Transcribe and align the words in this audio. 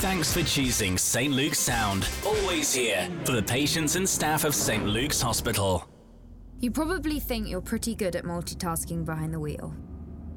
Thanks 0.00 0.32
for 0.32 0.42
choosing 0.42 0.96
St. 0.96 1.30
Luke's 1.30 1.58
Sound. 1.58 2.08
Always 2.24 2.72
here 2.72 3.06
for 3.26 3.32
the 3.32 3.42
patients 3.42 3.96
and 3.96 4.08
staff 4.08 4.44
of 4.44 4.54
St. 4.54 4.86
Luke's 4.86 5.20
Hospital. 5.20 5.86
You 6.58 6.70
probably 6.70 7.20
think 7.20 7.50
you're 7.50 7.60
pretty 7.60 7.94
good 7.94 8.16
at 8.16 8.24
multitasking 8.24 9.04
behind 9.04 9.34
the 9.34 9.38
wheel. 9.38 9.76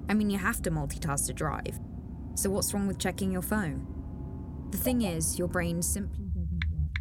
I 0.09 0.15
mean, 0.15 0.29
you 0.29 0.37
have 0.37 0.61
to 0.63 0.71
multitask 0.71 1.27
to 1.27 1.33
drive. 1.33 1.79
So, 2.35 2.49
what's 2.49 2.73
wrong 2.73 2.87
with 2.87 2.99
checking 2.99 3.31
your 3.31 3.41
phone? 3.41 3.87
The 4.71 4.77
thing 4.77 5.03
is, 5.03 5.39
your 5.39 5.47
brain 5.47 5.81
simply 5.81 6.25
doesn't 6.25 6.63
work. 6.69 6.97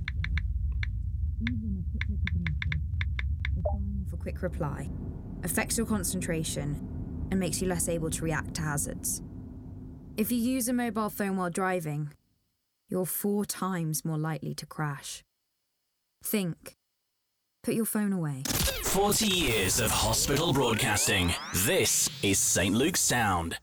Even 1.50 1.84
a 1.84 1.90
quick 1.90 2.08
look 2.10 2.20
at 2.28 2.36
a 2.36 2.38
message 2.38 2.78
or 3.56 3.62
firing 3.72 4.04
off 4.06 4.12
a 4.12 4.16
quick 4.16 4.40
reply 4.40 4.88
affects 5.42 5.76
your 5.76 5.86
concentration 5.88 7.26
and 7.32 7.40
makes 7.40 7.60
you 7.60 7.66
less 7.66 7.88
able 7.88 8.10
to 8.10 8.22
react 8.22 8.54
to 8.54 8.62
hazards. 8.62 9.20
If 10.16 10.30
you 10.30 10.38
use 10.38 10.68
a 10.68 10.72
mobile 10.72 11.10
phone 11.10 11.36
while 11.36 11.50
driving, 11.50 12.10
you're 12.92 13.06
four 13.06 13.46
times 13.46 14.04
more 14.04 14.18
likely 14.18 14.54
to 14.54 14.66
crash. 14.66 15.24
Think. 16.22 16.76
Put 17.64 17.74
your 17.74 17.86
phone 17.86 18.12
away. 18.12 18.42
40 18.84 19.26
years 19.26 19.80
of 19.80 19.90
hospital 19.90 20.52
broadcasting. 20.52 21.34
This 21.54 22.10
is 22.22 22.38
St. 22.38 22.76
Luke's 22.76 23.00
Sound. 23.00 23.56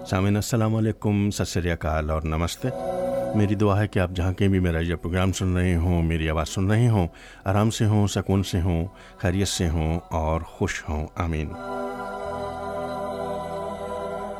سامعین 0.05 0.35
السلام 0.35 0.75
علیکم 0.75 1.29
ست 1.29 1.57
اکال 1.71 2.09
اور 2.09 2.21
نمستے 2.21 2.67
میری 3.35 3.55
دعا 3.55 3.81
ہے 3.81 3.87
کہ 3.87 3.99
آپ 3.99 4.11
جہاں 4.11 4.33
کہیں 4.33 4.49
بھی 4.49 4.59
میرا 4.59 4.79
یہ 4.79 4.95
پروگرام 4.95 5.31
سن 5.31 5.57
رہے 5.57 5.75
ہوں 5.75 6.03
میری 6.03 6.29
آواز 6.29 6.49
سن 6.49 6.71
رہے 6.71 6.87
ہوں 6.87 7.07
آرام 7.45 7.69
سے 7.69 7.85
ہوں 7.85 8.07
سکون 8.07 8.43
سے 8.43 8.61
ہوں 8.61 8.85
خیریت 9.17 9.47
سے 9.47 9.69
ہوں 9.69 9.99
اور 10.09 10.41
خوش 10.41 10.83
ہوں 10.89 11.07
آمین 11.15 11.47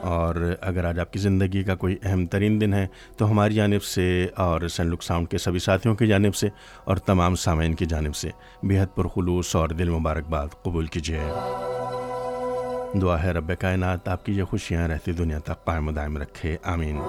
اور 0.02 0.56
اگر 0.62 0.86
آج 0.86 1.00
آپ 1.00 1.14
کی 1.14 1.20
زندگی 1.20 1.64
کا 1.64 1.76
کوئی 1.76 1.96
اہم 2.04 2.26
ترین 2.26 2.62
دن 2.62 2.74
ہے 2.74 2.88
تو 3.18 3.32
ہماری 3.32 3.54
جانب 3.54 3.84
سے 3.84 4.28
اور 4.36 4.68
سین 4.68 4.88
لک 4.88 5.04
ساؤنڈ 5.04 5.28
کے 5.28 5.38
سبھی 5.38 5.60
ساتھیوں 5.60 5.96
کی 5.96 6.08
جانب 6.08 6.36
سے 6.36 6.50
اور 6.84 6.98
تمام 6.98 7.36
سامعین 7.36 7.74
کی 7.74 7.86
جانب 7.86 8.16
سے 8.16 8.30
بےحد 8.64 8.96
پرخلوص 8.96 9.56
اور 9.56 9.70
دل 9.70 9.90
مبارکباد 9.90 10.48
قبول 10.64 10.86
کیجیے۔ 10.86 11.24
دعا 13.02 13.24
ہے 13.24 13.32
رب 13.32 13.52
کائنات 13.60 14.08
آپ 14.08 14.26
کی 14.26 14.34
یہ 14.34 14.44
خوشیاں 14.44 14.88
رہتی 14.88 15.12
دنیا 15.12 15.40
تک 15.40 15.66
قائم 15.66 15.88
و 15.88 15.92
دائم 15.92 16.18
رکھے۔ 16.18 16.58
آمین۔ 16.64 17.02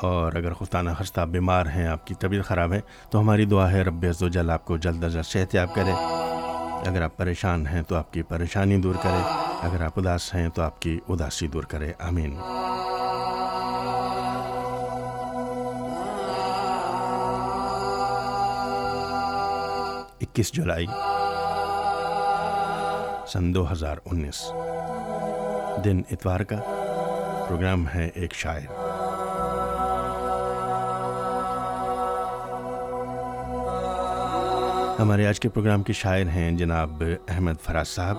اور 0.00 0.32
اگر 0.32 0.52
خطانہ 0.52 0.90
خستہ 0.98 1.20
بیمار 1.20 1.66
ہیں، 1.66 1.86
آپ 1.86 2.06
کی 2.06 2.14
طبیعت 2.14 2.44
خراب 2.44 2.72
ہے، 2.72 2.80
تو 3.10 3.20
ہماری 3.20 3.44
دعا 3.44 3.72
ہے 3.72 3.82
رب 3.82 4.04
عز 4.08 4.22
و 4.22 4.28
جل 4.28 4.50
آپ 4.50 4.64
کو 4.64 4.76
جلد 4.76 5.04
از 5.04 5.12
جلد 5.12 5.24
صحت 5.24 5.54
یاب 5.54 5.74
کرے۔ 5.74 5.90
اگر 6.84 7.02
آپ 7.02 7.16
پریشان 7.16 7.66
ہیں 7.66 7.82
تو 7.82 7.96
آپ 7.96 8.12
کی 8.12 8.22
پریشانی 8.22 8.76
دور 8.76 8.94
کرے۔ 8.94 9.22
اگر 9.62 9.82
آپ 9.84 9.92
اداس 9.96 10.34
ہیں 10.34 10.48
تو 10.48 10.62
آپ 10.62 10.82
کی 10.82 11.00
اداسی 11.08 11.46
دور 11.46 11.64
کرے۔ 11.64 11.92
آمین۔ 11.98 12.36
اکیس 20.20 20.52
جولائی 20.52 20.86
سن 23.26 23.54
دو 23.54 23.72
ہزار 23.72 23.96
انیس۔ 24.06 24.52
دن 25.84 26.02
اتوار 26.10 26.40
کا۔ 26.40 26.56
پروگرام 27.48 27.88
ہے 27.88 28.08
ایک 28.14 28.34
شاعر۔ 28.34 28.85
ہمارے 34.98 35.26
آج 35.26 35.40
کے 35.40 35.48
پروگرام 35.48 35.82
کے 35.82 35.92
شاعر 35.92 36.26
ہیں 36.26 36.52
جناب 36.52 37.02
احمد 37.28 37.54
فراز 37.62 37.88
صاحب۔ 37.88 38.16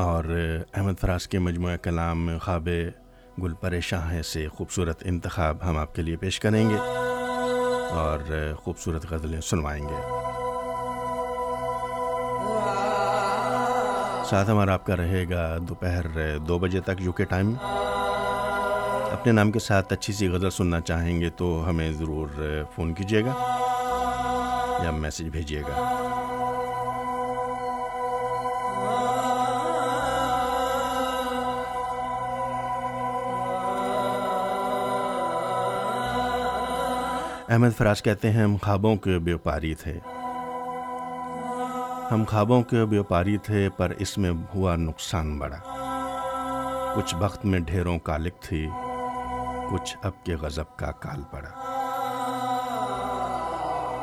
اور 0.00 0.24
احمد 0.74 1.00
فراز 1.00 1.28
کے 1.28 1.38
مجموعہ 1.38 1.76
کلام 1.76 2.30
خواب 2.42 2.68
گل 3.42 3.54
پریشاں 3.54 4.10
ہے 4.10 4.22
سے 4.22 4.48
خوبصورت 4.48 5.02
انتخاب 5.04 5.56
ہم 5.64 5.78
آپ 5.78 5.94
کے 5.94 6.02
لیے 6.02 6.16
پیش 6.16 6.40
کریں 6.40 6.70
گے 6.70 6.76
اور 7.90 8.52
خوبصورت 8.56 9.06
غزلیں 9.10 9.40
سنوائیں 9.40 9.84
گے۔ 9.84 10.15
ساتھ 14.30 14.50
ہمارا 14.50 14.72
آپ 14.74 14.86
کا 14.86 14.96
رہے 14.96 15.24
گا 15.30 15.58
دوپہر 15.68 16.38
دو 16.38 16.58
بجے 16.58 16.80
تک 16.80 17.00
یو 17.00 17.12
کے 17.12 17.24
ٹائم۔ 17.24 17.54
اپنے 19.12 19.32
نام 19.32 19.50
کے 19.52 19.58
ساتھ 19.58 19.92
اچھی 19.92 20.12
سی 20.12 20.28
غزل 20.28 20.50
سننا 20.50 20.80
چاہیں 20.80 21.20
گے 21.20 21.30
تو 21.30 21.64
ہمیں 21.68 21.92
ضرور 21.92 22.28
فون 22.74 22.94
کیجیے 22.94 23.24
گا 23.24 23.34
یا 24.84 24.90
میسج 24.90 25.28
بھیجیے 25.28 25.62
گا۔ 25.62 25.76
احمد 37.48 37.76
فراز 37.78 38.02
کہتے 38.02 38.30
ہیں، 38.30 38.44
ہم 38.44 38.56
خوابوں 38.62 38.96
کے 38.96 39.18
بیوپاری 39.18 39.74
تھے۔ 39.74 39.98
ہم 42.10 42.24
خوابوں 42.24 42.62
کے 42.62 42.84
بیوپاری 42.84 43.36
تھے، 43.36 43.68
پر 43.76 43.92
اس 43.98 44.18
میں 44.18 44.30
ہوا 44.54 44.76
نقصان 44.76 45.38
بڑا۔ 45.38 45.58
کچھ 46.96 47.14
وقت 47.20 47.44
میں 47.44 47.58
ڈھیروں 47.58 47.98
کالک 47.98 48.40
تھی، 48.40 48.68
کچھ 49.70 49.96
اب 50.02 50.24
کے 50.24 50.34
غضب 50.34 50.76
کا 50.76 50.90
کال 50.90 51.22
پڑا۔ 51.30 51.48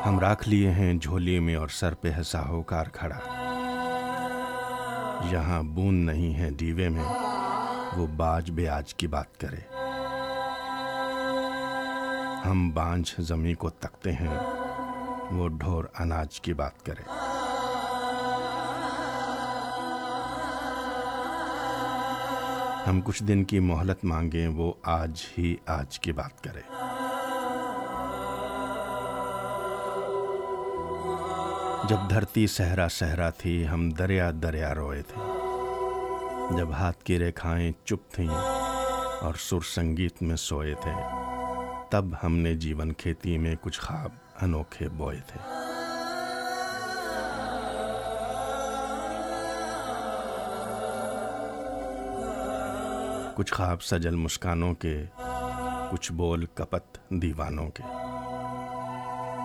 ہم 0.06 0.20
راکھ 0.20 0.48
لیے 0.48 0.70
ہیں 0.70 0.94
جھولی 0.94 1.38
میں 1.38 1.54
اور 1.54 1.68
سر 1.68 1.94
پہ 1.94 2.10
ہے 2.10 2.22
ساہوکار 2.22 2.84
کھڑا۔ 2.92 3.18
یہاں 5.30 5.62
بون 5.62 5.94
نہیں 5.94 6.38
ہے 6.38 6.50
دیوے 6.50 6.88
میں، 6.88 7.14
وہ 7.96 8.06
باج 8.06 8.50
بے 8.50 8.68
آج 8.68 8.94
کی 8.94 9.06
بات 9.06 9.40
کرے۔ 9.40 9.74
ہم 12.48 12.70
بانجھ 12.70 13.14
زمیں 13.18 13.54
کو 13.54 13.70
تکتے 13.70 14.12
ہیں، 14.12 14.38
وہ 15.32 15.48
ڈھور 15.48 15.84
اناج 15.98 16.40
کی 16.40 16.52
بات 16.52 16.86
کرے۔ 16.86 17.23
ہم 22.88 23.00
کچھ 23.04 23.22
دن 23.22 23.44
کی 23.44 23.58
مہلت 23.58 24.04
مانگیں، 24.04 24.48
وہ 24.48 24.72
آج 24.82 25.22
ہی 25.38 25.56
آج 25.66 26.00
کی 26.00 26.12
بات 26.12 26.44
کرے۔ 26.44 26.60
جب 31.88 31.96
دھرتی 32.10 32.46
صحرا 32.46 32.88
صحرا 32.88 33.30
تھی، 33.30 33.68
ہم 33.68 33.90
دریا 33.90 34.30
دریا 34.42 34.74
روئے 34.74 35.02
تھے۔ 35.02 35.22
جب 36.58 36.72
ہاتھ 36.72 37.04
کی 37.04 37.18
ریکھائیں 37.18 37.72
چپ 37.84 38.10
تھیں 38.10 38.28
اور 39.20 39.34
سر 39.38 39.60
سنگیت 39.60 40.22
میں 40.22 40.36
سوئے 40.36 40.74
تھے، 40.74 40.92
تب 41.90 42.04
ہم 42.22 42.36
نے 42.36 42.54
جیون 42.54 42.92
کھیتی 42.92 43.38
میں 43.38 43.56
کچھ 43.60 43.80
خواب 43.80 44.10
انوکھے 44.42 44.88
بوئے 44.88 45.20
تھے۔ 45.26 45.63
کچھ 53.36 53.54
خواب 53.54 53.82
سجل 53.82 54.14
مسکانوں 54.16 54.74
کے، 54.74 55.04
کچھ 55.90 56.12
بول 56.12 56.46
کپت 56.54 56.98
دیوانوں 57.10 57.70
کے۔ 57.70 57.82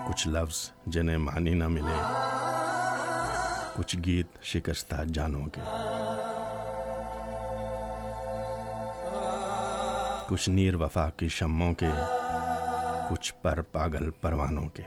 کچھ 0.07 0.27
لفظ 0.27 0.71
جنہیں 0.86 1.18
معنی 1.18 1.53
نہ 1.53 1.68
ملے، 1.68 2.01
کچھ 3.75 3.97
گیت 4.06 4.44
شکستہ 4.44 4.95
جانوں 5.03 5.45
کے۔ 5.45 5.62
کچھ 10.27 10.50
نیر 10.50 10.75
وفا 10.75 11.09
کی 11.09 11.27
شموں 11.27 11.74
کے، 11.74 11.89
کچھ 13.09 13.33
پر 13.41 13.62
پاگل 13.62 14.12
پروانوں 14.12 14.69
کے۔ 14.69 14.83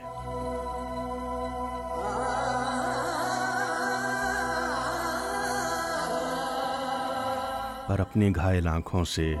پر 7.93 7.99
اپنی 7.99 8.35
گھائل 8.35 8.67
آنکھوں 8.67 9.05
سے 9.05 9.35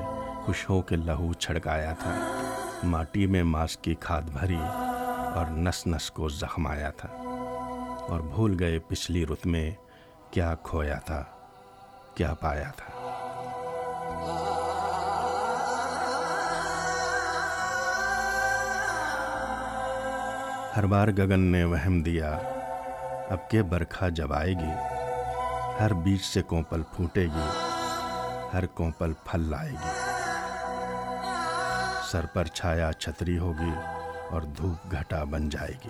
خوش 0.45 0.69
ہو 0.69 0.81
کے 0.81 0.95
لہو 0.95 1.33
چھڑکایا 1.33 1.93
تھا۔ 1.93 2.11
ماٹی 2.83 3.27
میں 3.27 3.43
ماس 3.43 3.77
کی 3.77 3.95
کھاد 3.95 4.21
بھری 4.21 4.57
اور 5.35 5.45
نس 5.45 5.87
نس 5.87 6.11
کو 6.11 6.29
زخمایا 6.29 6.89
تھا۔ 6.89 7.09
اور 8.09 8.19
بھول 8.19 8.55
گئے 8.59 8.79
پچھلی 8.79 9.25
رت 9.25 9.45
میں 9.45 9.71
کیا 10.31 10.55
کھویا 10.63 10.95
تھا، 10.95 11.23
کیا 12.15 12.33
پایا 12.33 12.71
تھا۔ 12.77 12.93
ہر 20.77 20.85
بار 20.85 21.07
گگن 21.07 21.39
نے 21.39 21.63
وہم 21.63 22.01
دیا، 22.01 22.39
اب 23.29 23.49
کے 23.49 23.63
برکھا 23.63 24.09
جب 24.09 24.33
آئے 24.33 24.53
گی، 24.53 24.71
ہر 25.79 25.93
بیچ 25.93 26.25
سے 26.25 26.41
کوپل 26.41 26.81
پھوٹے 26.95 27.25
گی۔ 27.25 27.72
ہر 28.53 28.65
کوپل 28.65 29.13
پھل 29.13 29.39
لائے 29.39 29.71
گی۔ 29.71 29.91
سر 32.11 32.25
پر 32.25 32.45
چھایا 32.45 32.93
چھتری 32.93 33.37
ہوگی 33.37 33.71
اور 34.31 34.41
دھوپ 34.41 34.91
گھٹا 34.91 35.23
بن 35.23 35.49
جائے 35.49 35.71
گی۔ 35.71 35.89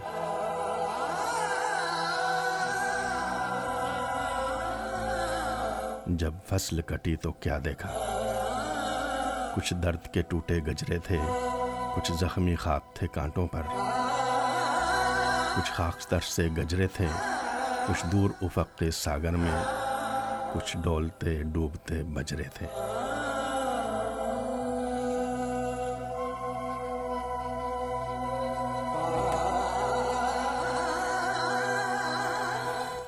جب 6.05 6.33
فصل 6.49 6.81
کٹی 6.81 7.15
تو 7.15 7.31
کیا 7.31 7.59
دیکھا؟ 7.65 7.91
کچھ 9.55 9.73
درد 9.73 10.01
کے 10.13 10.21
ٹوٹے 10.21 10.57
گجرے 10.57 10.97
تھے، 10.97 11.17
کچھ 11.95 12.11
زخمی 12.19 12.55
خواب 12.55 12.95
تھے 12.95 13.07
کانٹوں 13.07 13.47
پر۔ 13.47 13.61
کچھ 15.55 15.71
خاکستر 15.71 16.19
سے 16.19 16.47
گجرے 16.57 16.87
تھے، 16.87 17.07
کچھ 17.87 18.05
دور 18.05 18.29
افق 18.41 18.79
کے 18.79 18.91
ساگر 18.91 19.31
میں۔ 19.31 19.82
کچھ 20.53 20.77
ڈولتے 20.77 21.43
ڈوبتے 21.43 22.03
بجرے 22.03 22.43
تھے۔ 22.43 22.67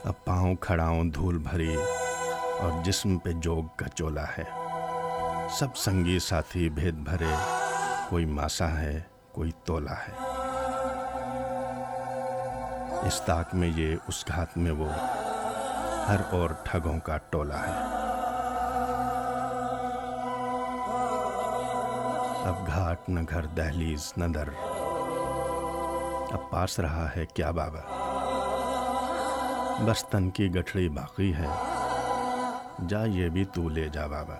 اب 0.03 0.13
پاؤں 0.25 0.55
کھڑاؤں 0.55 1.03
دھول 1.03 1.37
بھری 1.37 1.75
اور 2.59 2.83
جسم 2.83 3.17
پہ 3.17 3.31
جوگ 3.31 3.63
کا 3.75 3.87
چولا 3.87 4.25
ہے۔ 4.37 4.43
سب 5.49 5.77
سنگی 5.77 6.19
ساتھی 6.19 6.69
بھید 6.69 6.93
بھرے، 6.93 7.33
کوئی 8.09 8.25
ماسا 8.25 8.79
ہے، 8.79 9.01
کوئی 9.31 9.51
تولا 9.65 9.93
ہے۔ 9.93 10.13
اس 13.07 13.21
تاک 13.25 13.55
میں 13.55 13.71
یہ، 13.75 13.95
اس 14.07 14.25
گھات 14.27 14.57
میں 14.57 14.71
وہ۔ 14.71 15.14
ہر 16.07 16.19
اور 16.31 16.49
ٹھگوں 16.63 16.99
کا 16.99 17.17
ٹولا 17.17 17.59
ہے۔ 17.59 17.73
اب 22.47 22.67
گھاٹ 22.67 23.09
نہ 23.09 23.19
گھر، 23.29 23.45
دہلیز 23.45 24.13
نہ 24.17 24.25
در۔ 24.25 24.47
اب 26.31 26.49
پاس 26.51 26.79
رہا 26.79 27.07
ہے 27.15 27.25
کیا 27.25 27.51
بابا؟ 27.51 27.79
بس 29.85 30.05
تن 30.05 30.29
کی 30.29 30.55
گٹھڑی 30.55 30.89
باقی 30.89 31.33
ہے۔ 31.35 31.47
جا 32.87 33.03
یہ 33.03 33.29
بھی 33.29 33.45
تو 33.45 33.69
لے 33.69 33.89
جا 33.89 34.07
بابا۔ 34.07 34.35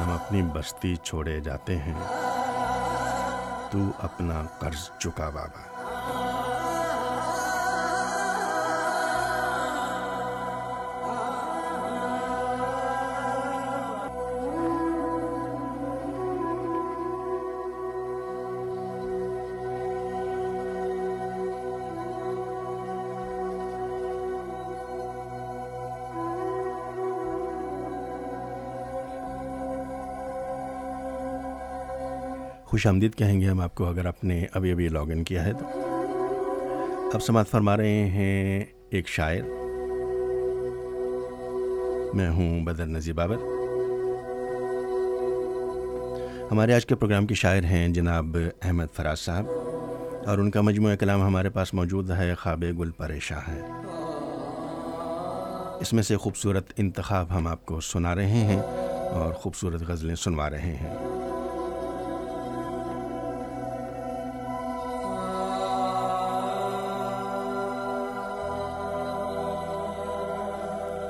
ہم 0.00 0.10
اپنی 0.10 0.42
بستی 0.42 0.96
چھوڑے 0.96 1.40
جاتے 1.40 1.76
ہیں۔ 1.76 1.94
تو 3.70 3.78
اپنا 4.02 4.42
قرض 4.58 4.90
چکا 4.98 5.28
بابا۔ 5.28 5.77
خوش 32.78 32.86
آمدید 32.86 33.14
کہیں 33.14 33.40
گے 33.40 33.46
ہم 33.46 33.60
آپ 33.60 33.74
کو 33.74 33.86
اگر 33.86 34.06
آپ 34.06 34.24
نے 34.24 34.46
ابھی 34.52 34.72
ابھی 34.72 34.88
لاگ 34.88 35.10
ان 35.10 35.24
کیا 35.24 35.44
ہے 35.44 35.52
تو۔ 35.52 35.64
اب 37.14 37.22
سماعت 37.22 37.48
فرما 37.48 37.76
رہے 37.76 38.06
ہیں 38.06 38.64
ایک 38.90 39.08
شاعر۔ 39.08 39.40
میں 42.14 42.30
ہوں 42.30 42.64
بدر 42.64 42.86
نذیر 42.86 43.12
بابر 43.12 43.36
ہمارے 46.52 46.74
آج 46.74 46.86
کے 46.86 46.94
پروگرام 46.94 47.26
کے 47.26 47.34
شاعر 47.34 47.62
ہیں 47.62 47.88
جناب 47.88 48.36
احمد 48.62 48.96
فراز 48.96 49.18
صاحب۔ 49.18 49.44
اور 50.26 50.38
ان 50.38 50.50
کا 50.50 50.60
مجموعہ 50.60 50.96
کلام 50.96 51.22
ہمارے 51.22 51.50
پاس 51.50 51.74
موجود 51.74 52.10
ہے، 52.10 52.34
خواب 52.34 52.64
گل 52.78 52.90
پریشاں 52.90 53.40
ہے۔ 53.48 53.60
اس 55.80 55.92
میں 55.92 56.02
سے 56.02 56.16
خوبصورت 56.16 56.72
انتخاب 56.76 57.36
ہم 57.36 57.46
آپ 57.46 57.66
کو 57.66 57.80
سنا 57.80 58.14
رہے 58.14 58.30
ہیں 58.30 58.60
اور 59.10 59.32
خوبصورت 59.32 59.82
غزلیں 59.82 60.14
سنوا 60.14 60.50
رہے 60.50 60.76
ہیں۔ 60.76 61.17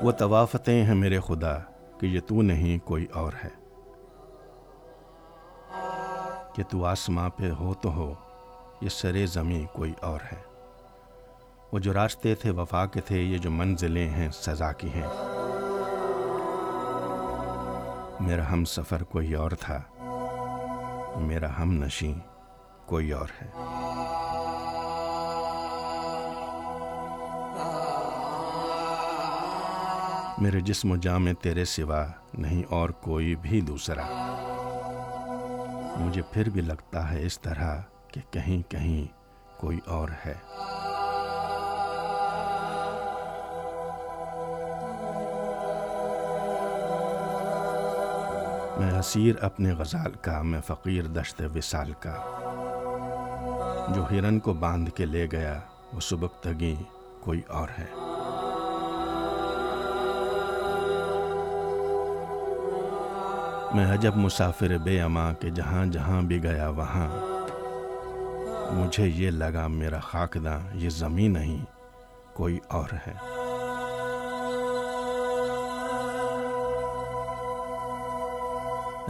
وہ 0.03 0.11
طوافتیں 0.11 0.83
ہیں 0.83 0.95
میرے 0.95 1.19
خدا 1.19 1.57
کہ 1.99 2.05
یہ 2.05 2.19
تو 2.19 2.41
نہیں 2.41 2.87
کوئی 2.87 3.05
اور 3.05 3.33
ہے۔ 3.43 3.49
کہ 6.55 6.63
تو 6.69 6.85
آسماں 6.85 7.29
پہ 7.29 7.51
ہو 7.51 7.73
تو 7.73 7.91
ہو، 7.91 8.13
یہ 8.81 8.89
سرے 8.89 9.25
زمیں 9.25 9.75
کوئی 9.75 9.93
اور 10.01 10.19
ہے۔ 10.31 10.37
وہ 11.71 11.79
جو 11.79 11.93
راستے 11.93 12.35
تھے 12.35 12.51
وفا 12.51 12.85
کے 12.85 13.01
تھے، 13.01 13.21
یہ 13.21 13.37
جو 13.37 13.51
منزلیں 13.51 14.09
ہیں 14.09 14.29
سزا 14.31 14.71
کی 14.71 14.89
ہیں۔ 14.95 15.07
میرا 18.19 18.51
ہم 18.51 18.65
سفر 18.65 19.03
کوئی 19.03 19.33
اور 19.33 19.51
تھا، 19.51 19.81
میرا 21.15 21.61
ہم 21.61 21.73
نشیں 21.73 22.13
کوئی 22.85 23.11
اور 23.11 23.27
ہے۔ 23.41 23.47
میرے 30.41 30.59
جسم 30.59 30.91
و 30.91 30.95
جام 30.95 31.23
میں 31.23 31.33
تیرے 31.33 31.65
سوا 31.65 32.05
نہیں 32.33 32.63
اور 32.69 32.89
کوئی 32.89 33.35
بھی 33.35 33.61
دوسرا۔ 33.61 34.01
مجھے 35.97 36.21
پھر 36.31 36.49
بھی 36.49 36.61
لگتا 36.61 37.11
ہے 37.11 37.25
اس 37.25 37.39
طرح 37.39 37.81
کہ 38.07 38.21
کہیں 38.31 38.71
کہیں 38.71 39.05
کوئی 39.59 39.79
اور 39.85 40.09
ہے۔ 40.25 40.33
میں 48.79 48.99
اسیر 48.99 49.35
اپنے 49.41 49.71
غزال 49.71 50.11
کا، 50.11 50.41
میں 50.41 50.61
فقیر 50.67 51.05
دشت 51.05 51.41
وصال 51.55 51.93
کا۔ 51.99 52.15
جو 53.95 54.03
ہرن 54.03 54.39
کو 54.39 54.53
باندھ 54.53 54.89
کے 54.89 55.05
لے 55.05 55.27
گیا، 55.31 55.59
وہ 55.93 55.99
سبکتگی 55.99 56.75
کوئی 57.21 57.41
اور 57.47 57.69
ہے۔ 57.77 57.98
میں 63.75 63.93
عجب 63.93 64.15
مسافر 64.15 64.77
بے 64.77 65.01
اما 65.01 65.33
کہ 65.33 65.49
جہاں 65.49 65.85
جہاں 65.85 66.21
بھی 66.21 66.43
گیا 66.43 66.69
وہاں۔ 66.69 67.07
مجھے 68.71 69.07
یہ 69.07 69.31
لگا 69.31 69.67
میرا 69.67 69.99
خاکداں، 69.99 70.59
یہ 70.73 70.89
زمین 70.89 71.33
نہیں، 71.33 71.65
کوئی 72.33 72.59
اور 72.67 72.89
ہے۔ 73.07 73.13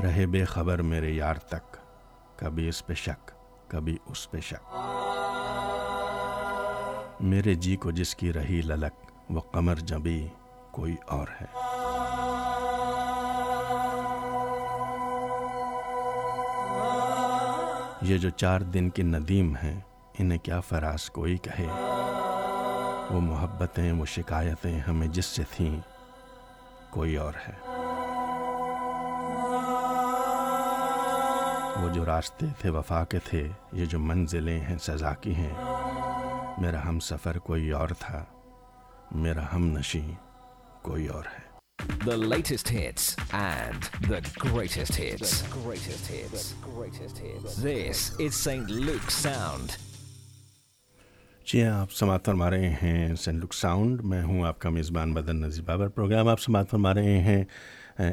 رہے 0.03 0.25
بے 0.25 0.45
خبر 0.45 0.81
میرے 0.81 1.09
یار 1.09 1.35
تک، 1.35 1.77
کبھی 2.35 2.69
اس 2.69 2.87
پہ 2.87 2.93
شک، 2.93 3.31
کبھی 3.67 3.97
اس 4.05 4.31
پہ 4.31 4.39
شک۔ 4.39 4.75
میرے 7.19 7.53
جی 7.53 7.75
کو 7.75 7.91
جس 7.91 8.15
کی 8.15 8.33
رہی 8.33 8.61
للک، 8.65 9.11
وہ 9.29 9.41
قمر 9.41 9.75
جبی، 9.75 10.27
کوئی 10.71 10.95
اور 11.07 11.27
ہے۔ 11.41 11.68
یہ 18.01 18.17
جو 18.17 18.29
چار 18.29 18.61
دن 18.61 18.89
کے 18.89 19.03
ندیم 19.03 19.55
ہیں، 19.55 19.79
انہیں 20.19 20.37
کیا 20.37 20.59
فراز 20.59 21.09
کوئی 21.09 21.37
کہے؟ 21.37 21.65
وہ 23.09 23.21
محبتیں، 23.21 23.91
وہ 23.91 24.05
شکایتیں 24.05 24.79
ہمیں 24.79 25.07
جس 25.07 25.25
سے 25.25 25.43
تھیں، 25.51 25.79
کوئی 26.89 27.15
اور 27.15 27.33
ہے۔ 27.47 27.53
وہ 31.83 31.89
جو 31.89 32.05
راستے 32.05 32.45
تھے، 32.59 32.69
وفا 32.69 33.05
کے 33.05 33.19
تھے، 33.19 33.47
یہ 33.71 33.85
جو 33.85 33.99
منزلیں 33.99 34.59
ہیں، 34.59 34.77
سزا 34.77 35.13
کی 35.13 35.35
ہیں۔ 35.35 35.53
میرا 36.57 36.87
ہم 36.87 36.99
سفر 36.99 37.39
کوئی 37.39 37.71
اور 37.71 37.89
تھا، 37.99 38.23
میرا 39.11 39.43
ہم 39.53 39.77
نشیں 39.77 40.11
کوئی 40.81 41.07
اور 41.07 41.23
ہے۔ 41.25 41.38
The 41.87 42.17
latest 42.17 42.69
hits 42.69 43.15
and 43.33 43.83
the 44.07 44.21
greatest 44.37 44.95
hits. 44.95 45.41
The 45.41 45.49
greatest 45.63 46.07
hits. 46.07 46.53
Greatest 46.61 47.17
hits. 47.17 47.55
This 47.55 48.11
is 48.19 48.35
St. 48.35 48.69
Luke's 48.69 49.13
Sound. 49.27 49.77
جی 51.45 51.63
ہاں 51.63 51.79
آپ 51.81 51.91
سماعت 51.91 52.25
فرما 52.25 52.49
رہے 52.49 52.69
ہیں 52.81 53.15
سین 53.15 53.39
لک 53.39 53.53
ساؤنڈ 53.53 54.01
میں 54.01 54.21
ہوں 54.23 54.43
آپ 54.45 54.59
کا 54.59 54.69
میزبان 54.69 55.13
بدن 55.13 55.41
نذیر 55.41 55.63
بابر 55.65 55.87
پروگرام 55.87 56.27
آپ 56.27 56.39
سماعت 56.41 56.69
فرما 56.69 56.93
رہے 56.93 57.17
ہیں 57.21 57.43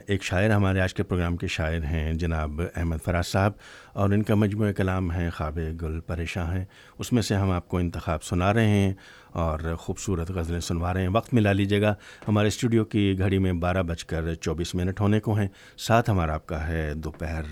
ایک 0.06 0.22
شاعر 0.22 0.50
ہمارے 0.50 0.80
آج 0.80 0.94
کے 0.94 1.02
پروگرام 1.02 1.36
کے 1.36 1.46
شاعر 1.46 1.84
ہیں، 1.84 2.14
جناب 2.14 2.60
احمد 2.76 2.96
فراز 3.04 3.26
صاحب، 3.26 3.52
اور 3.92 4.10
ان 4.10 4.22
کا 4.22 4.34
مجموعہ 4.34 4.72
کلام 4.72 5.12
ہے 5.12 5.30
خواب 5.30 5.58
گل 5.82 6.00
پریشاں 6.00 6.52
ہیں۔ 6.52 6.64
اس 6.98 7.12
میں 7.12 7.22
سے 7.22 7.34
ہم 7.34 7.50
آپ 7.50 7.68
کو 7.68 7.78
انتخاب 7.78 8.22
سنا 8.22 8.54
رہے 8.54 8.68
ہیں 8.68 8.92
اور 9.28 9.74
خوبصورت 9.78 10.30
غزلیں 10.30 10.60
سنوا 10.60 10.94
رہے 10.94 11.02
ہیں۔ 11.02 11.08
وقت 11.08 11.34
ملا 11.34 11.52
لیجیے 11.52 11.80
گا۔ 11.80 11.94
ہمارے 12.28 12.48
اسٹوڈیو 12.48 12.84
کی 12.84 13.14
گھڑی 13.18 13.38
میں 13.38 13.52
بارہ 13.52 13.82
بج 13.82 14.04
کر 14.04 14.34
چوبیس 14.34 14.74
منٹ 14.74 15.00
ہونے 15.00 15.20
کو 15.20 15.34
ہیں۔ 15.34 15.48
ساتھ 15.78 16.10
ہمارا 16.10 16.34
آپ 16.34 16.46
کا 16.46 16.68
ہے 16.68 16.94
دوپہر 16.94 17.42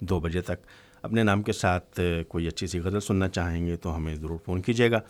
دو 0.00 0.20
بجے 0.20 0.40
تک۔ 0.40 0.66
اپنے 1.02 1.22
نام 1.22 1.42
کے 1.42 1.52
ساتھ 1.52 2.00
کوئی 2.28 2.46
اچھی 2.46 2.66
سی 2.66 2.78
غزل 2.78 3.00
سننا 3.00 3.28
چاہیں 3.28 3.66
گے 3.66 3.76
تو 3.76 3.96
ہمیں 3.96 4.14
ضرور 4.14 4.38
فون 4.44 4.62
کیجیے 4.62 4.90
گا۔ 4.90 5.00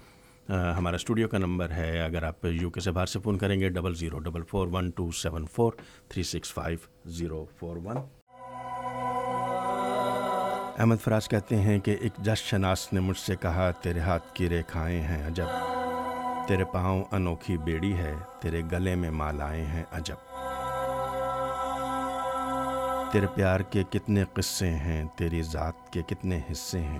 ہمارا 0.49 0.95
اسٹوڈیو 0.95 1.29
کا 1.29 1.39
نمبر 1.39 1.71
ہے، 1.71 2.01
اگر 2.01 2.23
آپ 2.23 2.45
یو 2.45 2.71
کے 2.71 2.81
سے 2.81 2.91
باہر 2.91 3.07
سے 3.07 3.19
فون 3.21 3.39
کریں 3.39 3.61
گے 3.61 3.69
double 3.69 3.95
zero 3.95 4.19
double 4.19 4.43
four 4.43 4.69
one 4.73 4.91
two 4.91 5.11
seven 5.11 5.47
four 5.47 5.73
three 6.09 6.23
six 6.23 6.55
five 6.55 6.79
zero 7.05 7.45
four 7.59 7.77
one 7.77 7.97
Ahmad 10.79 10.97
Faraz 11.05 11.29
کہتے 11.29 11.57
ہیں 11.57 11.79
کہ 11.79 11.97
ایک 12.01 12.13
جس 12.19 12.39
شناس 12.39 12.93
نے 12.93 13.01
مجھ 13.01 13.19
سے 13.19 13.37
کہا، 13.37 13.71
تیرے 13.71 14.01
ہاتھ 14.01 14.35
کی 14.35 14.49
ریکھائیں 14.49 15.03
ہیں 15.03 15.27
عجب۔ 15.27 15.47
تیرے 16.49 16.65
پاؤں 16.65 17.05
انوکھی 17.13 17.57
بیڑی 17.57 17.95
ہے، 17.95 18.15
تیرے 18.41 18.63
گلے 18.73 18.95
میں 18.95 19.11
مالائیں 19.11 19.65
ہیں 19.65 19.85
عجب۔ 19.93 20.17
تیرے 23.13 23.27
پیار 23.35 23.61
کے 23.61 23.83
کتنے 23.91 24.25
قصے 24.33 24.71
ہیں، 24.71 25.05
تیری 25.17 25.43
ذات 25.43 25.93
کے 25.93 26.03
کتنے 26.03 26.41
حصے 26.53 26.81
ہیں۔ 26.81 26.99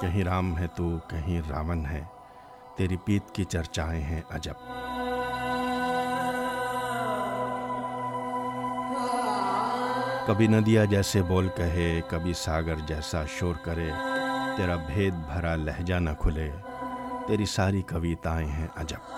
کہیں 0.00 0.24
رام 0.24 0.58
ہے 0.58 0.66
تو 0.76 0.98
کہیں 1.08 1.40
راون 1.50 1.86
ہے۔ 1.86 2.04
تیری 2.76 2.96
پیت 2.96 3.34
کی 3.34 3.44
چرچائیں 3.44 4.02
ہیں 4.02 4.22
عجب۔ 4.30 4.52
کبھی 10.26 10.46
ندیا 10.46 10.84
جیسے 10.84 11.22
بول 11.22 11.48
کہے، 11.56 12.00
کبھی 12.08 12.32
ساگر 12.32 12.74
جیسا 12.86 13.22
شور 13.26 13.54
کرے، 13.54 13.90
تیرا 14.56 14.76
بھید 14.76 15.14
بھرا 15.14 15.56
لہجہ 15.56 15.94
نہ 15.94 16.10
کھلے، 16.18 16.50
تیری 17.28 17.46
ساری 17.46 17.82
کویتائیں 17.82 18.48
ہیں 18.48 18.66
عجب۔ 18.76 19.10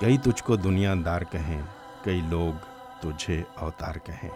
کئی 0.00 0.18
تجھ 0.18 0.44
کو 0.44 0.56
دنیا 0.56 0.94
دار 1.04 1.22
کہیں، 1.22 1.62
کئی 2.04 2.20
لوگ 2.28 2.52
تجھے 3.00 3.42
اوتار 3.54 3.94
کہیں۔ 3.94 4.30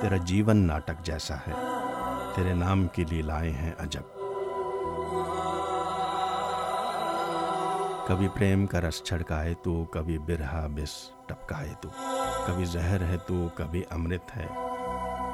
تیرا 0.00 0.16
جیون 0.16 0.56
ناٹک 0.56 1.04
جیسا 1.04 1.34
ہے، 1.34 1.52
تیرے 2.34 2.54
نام 2.54 2.86
کی 2.86 3.04
لیلائیں 3.04 3.52
ہیں 3.52 3.72
عجب۔ 3.78 4.15
کبھی 8.06 8.28
پریم 8.28 8.66
کا 8.66 8.80
رس 8.80 9.04
چھڑکائے 9.04 9.54
تو 9.54 9.84
کبھی 9.84 10.18
برہا 10.18 10.66
بس 10.66 11.10
ٹپکائے 11.26 11.74
تو، 11.80 11.88
کبھی 12.46 12.64
زہر 12.64 13.00
ہے 13.00 13.16
تو 13.26 13.48
کبھی 13.54 13.82
امرت 13.90 14.36
ہے۔ 14.36 14.46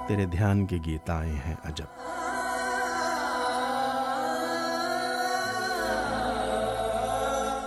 تیرے 0.09 0.25
دھیان 0.25 0.67
کی 0.67 0.79
گیتائیں 0.87 1.37
ہیں 1.47 1.55
عجب۔ 1.65 1.85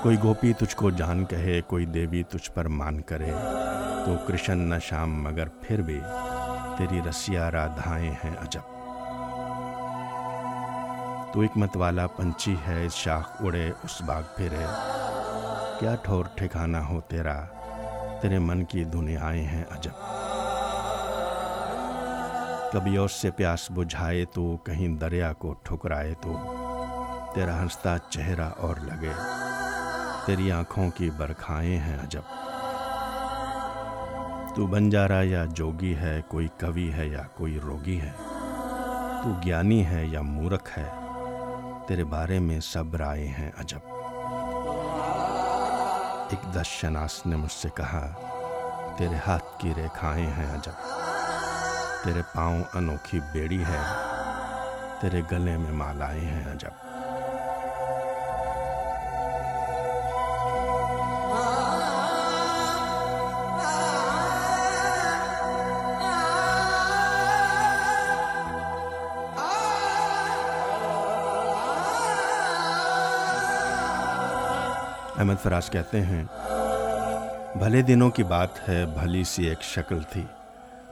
کوئی 0.04 0.18
گوپی 0.24 0.54
تجھ 0.54 0.76
کو 0.76 0.90
جان 0.90 1.26
کہے، 1.26 1.62
کوئی 1.62 1.86
دیوی 1.86 2.24
تجھ 2.24 2.52
پر 2.52 2.68
مان 2.68 3.02
کرے۔ 3.02 3.32
تو 4.06 4.16
کرشن 4.28 4.58
نہ 4.58 4.76
شام 4.82 5.24
مگر 5.24 5.48
پھر 5.48 5.82
بھی 5.82 6.02
تیری 6.78 7.02
رسیا 7.10 7.52
رادھائیں 7.52 8.12
ہیں 8.12 8.36
عجب۔ 8.42 8.62
تو 11.34 11.42
ایک 11.42 11.52
مت 11.56 11.78
والا 11.78 12.08
پنچی 12.08 12.56
ہے، 12.68 12.86
اس 12.86 12.94
شاخ 12.94 13.32
اڑے، 13.40 13.72
اس 13.84 14.02
باغ 14.02 14.22
پھرے۔ 14.36 14.95
کیا 15.80 15.96
ٹھور 15.96 16.26
ٹھکانا 16.36 16.88
ہو 16.90 17.02
تیرا؟ 17.02 17.42
تیرے 18.22 18.40
من 18.40 18.64
کی 18.64 18.84
دنیائیں 18.84 19.46
ہیں 19.46 19.64
عجب۔ 19.72 19.92
کبھی 22.72 22.98
اس 22.98 23.12
سے 23.12 23.32
پیاس 23.32 23.72
بجھائے 23.72 24.26
تو، 24.26 24.58
کہیں 24.58 24.88
دریا 24.88 25.34
کو 25.34 25.54
ٹھکرائے 25.54 26.14
تو۔ 26.22 26.56
تیرا 27.36 27.62
ہنستا 27.62 27.98
چہرہ 27.98 28.50
اور 28.58 28.76
لگے، 28.76 29.12
تیری 30.26 30.52
آنکھوں 30.52 30.90
کی 30.90 31.10
برکھائیں 31.18 31.78
ہیں 31.78 31.98
عجب۔ 32.04 32.22
تو 34.56 34.68
بنجارا 34.68 35.22
یا 35.22 35.46
جوگی 35.46 35.96
ہے، 35.96 36.22
کوئی 36.28 36.48
کوی 36.48 36.94
ہے 36.94 37.08
یا 37.08 37.22
کوئی 37.36 37.60
روگی 37.60 38.02
ہے۔ 38.02 38.12
تو 39.24 39.30
گیانی 39.46 39.86
ہے 39.86 40.06
یا 40.06 40.22
مورکھ 40.22 40.80
ہے، 40.80 40.90
تیرے 41.88 42.04
بارے 42.04 42.40
میں 42.40 42.60
سب 42.60 42.96
رائے 42.96 43.28
ہیں 43.28 43.52
عجب۔ 43.58 43.95
ایک 46.30 46.54
دس 46.54 46.68
شناس 46.68 47.26
نے 47.26 47.36
مجھ 47.36 47.52
سے 47.52 47.70
کہا، 47.76 48.06
تیرے 48.98 49.16
ہاتھ 49.28 49.60
کی 49.60 49.74
ریکھائیں 49.78 50.28
ہیں 50.28 50.46
عجب 50.54 50.84
تیرے 52.04 52.22
پاؤں 52.34 52.64
انوکھی 52.74 53.20
بیڑی 53.32 53.64
ہے 53.70 53.82
تیرے 55.02 55.22
گلے 55.32 55.58
میں 55.58 55.72
مالائیں 55.72 56.26
ہیں 56.26 56.52
عجب 56.52 56.85
احمد 75.18 75.44
فراز 75.44 75.70
کہتے 75.70 76.02
ہیں، 76.02 76.24
بھلے 77.58 77.82
دنوں 77.82 78.10
کی 78.10 78.24
بات 78.24 78.70
ہے، 78.70 78.86
بھلی 78.86 79.24
سی 79.24 79.46
ایک 79.46 79.62
شکل 79.62 80.02
تھی۔ 80.02 80.24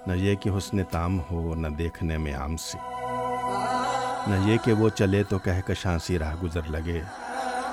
نہ 0.08 0.14
یہ 0.14 0.36
کہ 0.36 0.50
حسن 0.50 0.84
تام 0.84 1.20
ہو، 1.32 1.56
نہ 1.56 1.68
دیکھنے 1.68 2.18
میں 2.18 2.36
عام 2.36 2.58
سی۔ 2.58 2.78
نہ 4.28 4.36
یہ 4.46 4.58
کہ 4.64 4.74
وہ 4.74 4.90
چلے 4.90 5.24
تو 5.24 5.40
کہہ 5.40 5.62
کشانسی 5.68 6.20
راہ 6.20 6.36
گزر 6.44 6.62
لگے۔ 6.70 7.02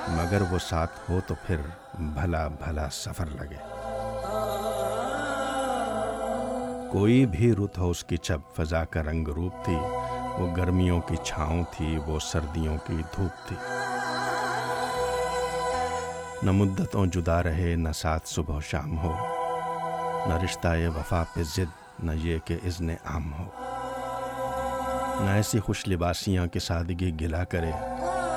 مگر 0.08 0.42
وہ 0.50 0.58
ساتھ 0.58 1.10
ہو 1.10 1.20
تو 1.26 1.34
پھر 1.46 1.56
بھلا 1.94 2.48
بھلا 2.48 2.88
سفر 2.92 3.26
لگے۔ 3.26 3.56
کوئی 6.90 7.26
بھی 7.26 7.52
رت 7.52 7.78
ہو، 7.78 7.90
اس 7.90 8.04
کی 8.04 8.16
چھپ 8.16 8.56
فضا 8.56 8.84
کا 8.84 9.02
رنگ 9.02 9.28
روپ 9.28 9.64
تھی۔ 9.64 9.76
وہ 10.38 10.56
گرمیوں 10.56 11.00
کی 11.00 11.16
چھاؤں 11.16 11.64
تھی، 11.70 11.98
وہ 12.06 12.18
سردیوں 12.18 12.76
کی 12.86 13.02
دھوپ 13.16 13.48
تھی۔ 13.48 13.56
نہ 16.42 16.50
مدتوں 16.50 17.06
جدا 17.06 17.42
رہے، 17.42 17.74
نہ 17.76 17.92
ساتھ 17.94 18.28
صبح 18.28 18.56
و 18.56 18.60
شام 18.60 18.98
ہو۔ 18.98 19.16
نہ 20.28 20.34
رشتہ 20.44 20.68
وفا 20.96 21.22
پہ 21.34 21.42
ضد، 21.42 22.02
نہ 22.02 22.12
یہ 22.14 22.38
کہ 22.44 22.58
اذن 22.64 22.90
عام 22.90 23.32
ہو۔ 23.32 23.44
نہ 25.24 25.30
ایسی 25.30 25.60
خوش 25.60 25.88
لباسیاں 25.88 26.46
کہ 26.46 26.58
سادگی 26.58 27.20
گلا 27.20 27.44
کرے، 27.44 27.70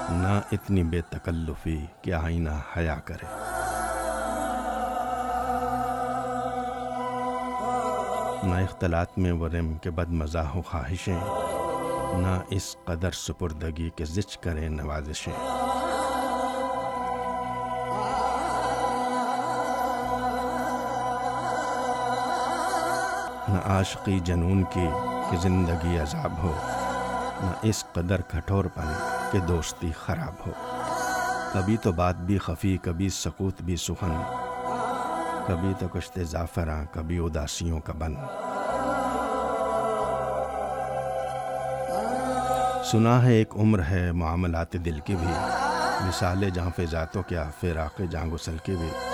نہ 0.10 0.42
اتنی 0.52 0.84
بے 0.84 1.02
تکلفی 1.02 1.86
کہ 2.02 2.14
آئینہ 2.14 2.50
حیا 2.78 2.96
کرے۔ 2.96 3.26
نہ 8.44 8.56
اختلاط 8.56 9.18
میں 9.18 9.32
ورم 9.32 9.78
کے 9.78 9.90
بد 9.90 10.10
مزاح 10.10 10.56
و 10.56 10.62
خواہشیں، 10.62 11.20
نہ 12.18 12.40
اس 12.50 12.76
قدر 12.86 13.12
سپردگی 13.12 13.90
کے 13.90 14.06
زچ 14.06 14.38
کرے 14.38 14.68
نوازشیں۔ 14.68 15.63
نہ 23.54 23.58
عاشقی 23.58 24.20
جنون 24.20 24.64
کی 24.64 24.88
کہ 25.32 25.38
زندگی 25.38 25.98
عذاب 25.98 26.32
ہو، 26.44 26.56
نہ 27.42 27.52
اس 27.62 27.86
قدر 27.94 28.22
کھٹور 28.22 28.66
پن 28.66 28.94
کہ 29.32 29.40
دوستی 29.40 29.92
خراب 30.06 30.48
ہو۔ 30.48 30.52
کبھی 31.54 31.78
تو 31.78 31.92
بات 31.92 32.16
بھی 32.16 32.38
خفی، 32.38 32.78
کبھی 32.82 33.10
سکوت 33.10 33.62
بھی 33.62 33.76
سخن 33.76 34.22
کبھی 35.48 35.74
تو 35.80 35.88
کشت 35.88 36.20
زعفراں 36.24 36.86
کبھی 36.92 37.18
اداسیوں 37.18 37.80
کا 37.80 37.94
بن۔ 37.94 38.16
سنا 42.92 43.24
ہے 43.24 43.34
ایک 43.34 43.54
عمر 43.56 43.84
ہے 43.90 44.12
معاملات 44.12 44.74
دل 44.74 45.00
کی 45.00 45.16
بھی 45.16 45.34
مثال 46.08 46.50
جہاں 46.50 46.70
فضاتوں 46.78 47.24
کیا، 47.24 47.50
فراق 47.62 48.02
جاں 48.10 48.26
غسل 48.26 48.58
کی 48.64 48.76
بھی۔ 48.76 49.13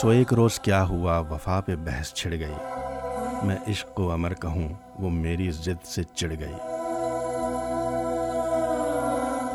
سو 0.00 0.08
ایک 0.08 0.34
روز 0.34 0.60
کیا 0.60 0.84
ہوا، 0.84 1.18
وفا 1.18 1.60
پہ 1.66 1.76
بحث 1.76 2.12
چھڑ 2.12 2.30
گئی۔ 2.30 2.54
میں 3.42 3.56
عشق 3.68 4.00
و 4.00 4.12
امر 4.12 4.34
کہوں، 4.34 4.68
وہ 4.98 5.10
میری 5.10 5.50
ضد 5.50 5.86
سے 5.86 6.02
چڑ 6.02 6.32
گئی۔ 6.40 6.54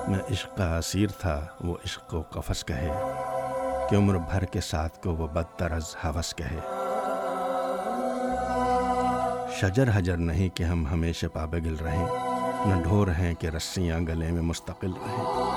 میں 0.07 0.19
عشق 0.31 0.57
کا 0.57 0.77
اسیر 0.77 1.07
تھا، 1.07 1.45
وہ 1.61 1.75
عشق 1.85 2.09
کو 2.09 2.21
قفس 2.21 2.65
کہے۔ 2.65 2.89
کہ 3.89 3.95
عمر 3.95 4.17
بھر 4.17 4.45
کے 4.45 4.61
ساتھ 4.61 5.03
کو 5.03 5.15
وہ 5.15 5.27
بدتر 5.27 5.71
از 5.71 5.95
حوث 6.05 6.35
کہے۔ 6.35 6.59
شجر 9.51 9.89
حجر 9.93 10.17
نہیں 10.17 10.49
کہ 10.49 10.63
ہم 10.63 10.87
ہمیشہ 10.87 11.25
پابگل 11.33 11.75
رہیں، 11.75 12.07
نہ 12.65 12.83
ڈھور 12.83 13.07
ہیں 13.07 13.33
کہ 13.33 13.47
رسیاں 13.47 13.99
گلے 13.99 14.31
میں 14.31 14.41
مستقل 14.41 14.91
رہیں۔ 14.91 15.50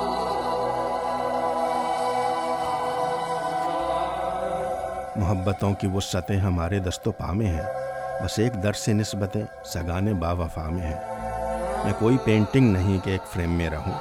محبتوں 5.17 5.75
کی 5.75 5.87
وہ 5.87 6.01
ہمارے 6.45 6.79
دست 6.79 7.09
و 7.09 7.13
پا 7.13 7.33
میں 7.33 7.47
ہیں۔ 7.47 7.63
بس 8.25 8.39
ایک 8.39 8.63
در 8.63 8.73
سے 8.73 8.93
نسبتیں 8.93 9.43
سگانے 9.65 10.15
با 10.15 10.33
وفا 10.33 10.69
میں 10.69 10.83
ہیں۔ 10.83 11.01
میں 11.85 11.93
کوئی 11.99 12.17
پینٹنگ 12.25 12.73
نہیں 12.73 12.99
کہ 13.05 13.11
ایک 13.11 13.21
فریم 13.33 13.51
میں 13.51 13.71
رہوں۔ 13.71 13.93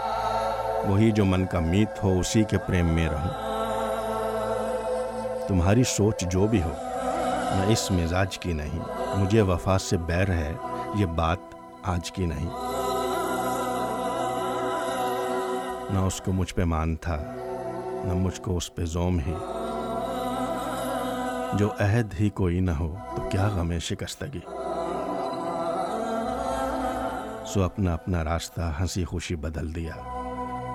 وہی 0.91 1.11
جو 1.11 1.25
من 1.25 1.45
کا 1.45 1.59
میت 1.59 2.03
ہو، 2.03 2.19
اسی 2.19 2.43
کے 2.43 2.57
پریم 2.57 2.85
میں 2.85 3.09
رہوں۔ 3.09 3.29
تمہاری 5.47 5.83
سوچ 5.83 6.21
جو 6.21 6.47
بھی 6.47 6.61
ہو، 6.63 6.71
میں 7.55 7.65
اس 7.67 7.91
مزاج 7.91 8.37
کی 8.37 8.53
نہیں۔ 8.53 8.79
مجھے 9.15 9.41
وفا 9.41 9.77
سے 9.77 9.97
بیر 9.97 10.29
ہے، 10.29 10.53
یہ 10.95 11.05
بات 11.05 11.37
آج 11.83 12.11
کی 12.11 12.25
نہیں۔ 12.25 12.49
نہ 15.93 15.99
اس 15.99 16.21
کو 16.21 16.31
مجھ 16.31 16.55
پہ 16.55 16.63
مان 16.63 16.95
تھا، 16.95 17.17
نہ 18.05 18.13
مجھ 18.13 18.41
کو 18.41 18.57
اس 18.57 18.75
پہ 18.75 18.85
زوم 18.85 19.19
ہی 19.19 19.33
جو 21.57 21.69
عہد 21.79 22.13
ہی 22.19 22.29
کوئی 22.29 22.59
نہ 22.59 22.71
ہو، 22.71 22.95
تو 23.15 23.29
کیا 23.29 23.47
غم 23.47 23.79
شکستگی؟ 23.79 24.39
سو 27.53 27.63
اپنا 27.63 27.93
اپنا 27.93 28.23
راستہ، 28.23 28.73
ہنسی 28.79 29.05
خوشی 29.05 29.35
بدل 29.35 29.75
دیا۔ 29.75 29.95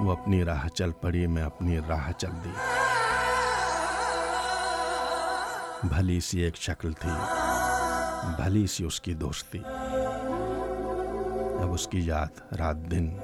وہ 0.01 0.13
اپنی 0.13 0.45
راہ 0.45 0.69
چل 0.69 0.93
پڑی، 0.93 1.27
میں 1.27 1.43
اپنی 1.43 1.79
راہ 1.89 2.13
چل 2.13 2.31
دی۔ 2.45 2.53
بھلی 5.85 6.21
سی 6.21 6.41
ایک 6.41 6.57
شکل 6.57 6.93
تھی۔ 6.93 7.11
بھلی 8.37 8.67
سی 8.67 8.85
اس 8.85 9.01
کی 9.01 9.15
دوستی۔ 9.15 9.59
اب 11.63 11.73
اس 11.73 11.89
کی 11.89 12.07
یاد 12.07 12.53
رات 12.53 12.77
دن 12.77 13.19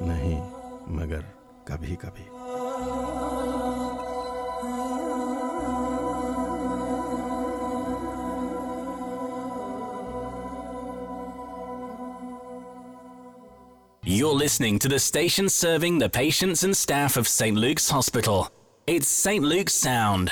نہیں، 0.00 0.50
مگر 0.86 1.20
کبھی 1.64 1.96
کبھی۔ 1.96 2.33
Listening 14.54 14.78
to 14.78 14.86
the 14.86 15.00
station 15.00 15.48
serving 15.48 15.98
the 15.98 16.08
patients 16.08 16.62
and 16.62 16.76
staff 16.76 17.16
of 17.16 17.26
St. 17.26 17.56
Luke's 17.56 17.90
Hospital. 17.90 18.48
It's 18.86 19.08
St. 19.08 19.42
Luke's 19.42 19.74
Sound. 19.74 20.30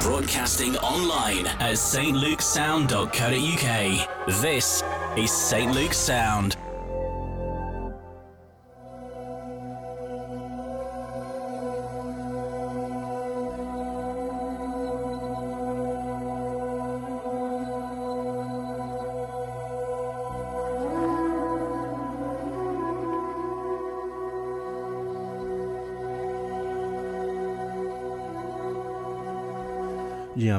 Broadcasting 0.00 0.76
online 0.76 1.46
at 1.46 1.76
stlukesound.co.uk. 1.76 4.42
This 4.42 4.84
is 5.16 5.30
St. 5.30 5.72
Luke's 5.72 5.96
Sound. 5.96 6.58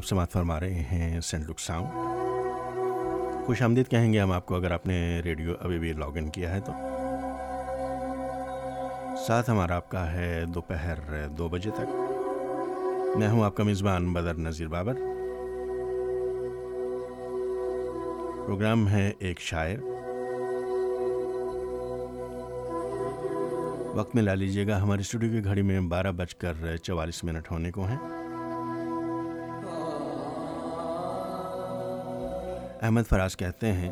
آپ 0.01 0.05
سماعت 0.05 0.31
فرما 0.31 0.60
رہے 0.60 0.74
ہیں 0.74 1.22
سینٹ 1.22 1.50
لک 1.50 1.60
ساؤنڈ 1.60 1.89
خوش 3.46 3.62
آمدید 3.62 3.88
کہیں 3.88 4.13
گے 4.13 4.20
ہم 4.20 4.31
آپ 4.31 4.46
کو 4.46 4.55
اگر 4.55 4.72
آپ 4.72 4.88
نے 4.88 5.20
ریڈیو 5.20 5.53
ابھی 5.60 5.79
بھی 5.79 5.93
لاگ 5.93 6.17
ان 6.17 6.29
کیا 6.29 6.55
ہے 6.55 6.60
تو۔ 6.60 6.72
ساتھ 9.27 9.50
ہمارا 9.50 9.75
آپ 9.75 9.90
کا 9.90 10.14
ہے 10.14 10.44
دوپہر 10.48 11.27
دو 11.27 11.48
بجے 11.48 11.70
تک۔ 11.70 11.96
میں 13.18 13.29
ہوں 13.29 13.44
آپ 13.44 13.55
کا 13.55 13.64
میزبان 13.64 14.14
بدر 14.14 14.33
نذیر 14.33 14.68
بابر۔ 14.68 14.94
پروگرام 18.46 18.90
ہے 18.90 19.11
ایک 19.20 19.40
شاعر۔ 19.40 19.77
وقت 23.96 24.16
میں 24.16 24.24
لا 24.24 24.33
لیجیے 24.33 24.68
گا، 24.68 24.81
ہمارے 24.81 25.01
اسٹوڈیو 25.01 25.29
کی 25.31 25.44
گھڑی 25.44 25.61
میں 25.61 25.79
بارہ 25.79 26.11
بج 26.11 26.35
کر 26.35 26.77
چوالیس 26.77 27.24
منٹ 27.24 27.51
ہونے 27.51 27.72
کو 27.72 27.85
ہیں۔ 27.85 28.21
احمد 32.81 33.01
فراز 33.09 33.37
کہتے 33.37 33.74
ہیں، 33.74 33.91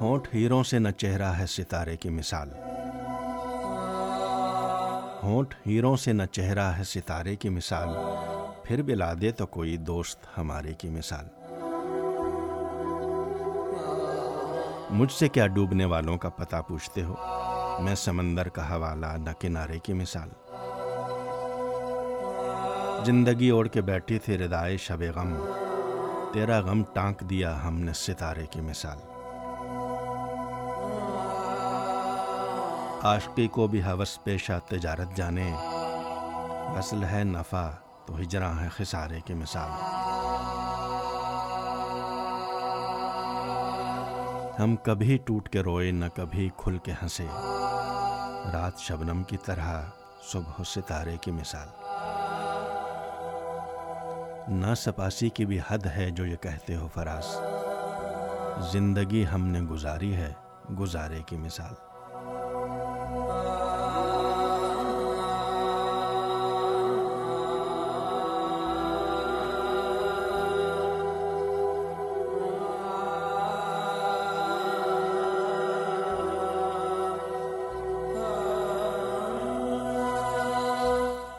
ہونٹ 0.00 0.34
ہیروں 0.34 0.62
سے 0.62 0.78
نہ 0.78 0.88
چہرہ 0.88 1.32
ہے 1.32 1.46
ستارے 1.46 1.96
کی 1.96 2.08
مثال۔ 2.08 2.50
ہونٹ 5.22 5.54
ہیروں 5.66 5.96
سے 5.96 6.12
نہ 6.12 6.22
چہرہ 6.32 6.72
ہے 6.78 6.84
ستارے 6.84 7.36
کی 7.36 7.48
مثال۔ 7.48 7.88
پھر 8.64 8.82
بھی 8.82 8.94
دے 9.20 9.30
تو 9.30 9.46
کوئی 9.46 9.76
دوست 9.76 10.38
ہمارے 10.38 10.74
کی 10.74 10.88
مثال۔ 10.88 11.26
مجھ 14.90 15.12
سے 15.12 15.28
کیا 15.28 15.46
ڈوبنے 15.46 15.84
والوں 15.84 16.18
کا 16.18 16.28
پتہ 16.28 16.56
پوچھتے 16.68 17.02
ہو؟ 17.02 17.14
میں 17.80 17.94
سمندر 17.94 18.48
کا 18.48 18.74
حوالہ 18.74 19.06
نہ 19.06 19.30
کنارے 19.40 19.78
کی 19.78 19.92
مثال۔ 19.92 20.28
زندگی 23.04 23.48
اوڑھ 23.48 23.68
کے 23.68 23.80
بیٹھی 23.80 24.18
تھی 24.18 24.38
ردائے 24.38 24.76
شب 24.76 25.02
غم۔ 25.14 25.50
تیرا 26.32 26.60
غم 26.60 26.82
ٹانک 26.92 27.20
دیا 27.20 27.64
ہم 27.64 27.80
نے 27.80 27.92
ستارے 27.92 28.46
کی 28.46 28.60
مثال۔ 28.60 28.98
عاشقی 33.02 33.48
کو 33.48 33.66
بھی 33.66 33.82
حوث 33.82 34.18
پیشہ 34.24 34.52
تجارت 34.68 35.16
جانے۔ 35.16 35.52
اصل 36.78 37.04
ہے 37.04 37.24
نفع، 37.24 37.70
تو 38.06 38.16
ہجراں 38.16 38.60
ہے 38.60 38.68
خسارے 38.68 39.20
کی 39.20 39.34
مثال۔ 39.34 39.70
ہم 44.62 44.76
کبھی 44.76 45.18
ٹوٹ 45.24 45.48
کے 45.48 45.60
روئے، 45.60 45.90
نہ 45.90 46.04
کبھی 46.14 46.50
کھل 46.56 46.78
کے 46.78 46.92
ہنسے۔ 46.92 47.26
رات 48.52 48.78
شبنم 48.78 49.22
کی 49.22 49.36
طرح 49.36 49.82
صبح 50.22 50.62
ستارے 50.66 51.16
کی 51.20 51.30
مثال۔ 51.30 51.81
نہ 54.48 54.74
سپاسی 54.76 55.28
کی 55.28 55.46
بھی 55.46 55.58
حد 55.68 55.86
ہے 55.86 56.10
جو 56.10 56.26
یہ 56.26 56.36
کہتے 56.36 56.76
ہو 56.76 56.88
فراز۔ 56.94 57.24
زندگی 58.72 59.24
ہم 59.34 59.46
نے 59.46 59.60
گزاری 59.60 60.14
ہے 60.14 60.32
گزارے 60.78 61.22
کی 61.26 61.36
مثال۔ 61.36 61.74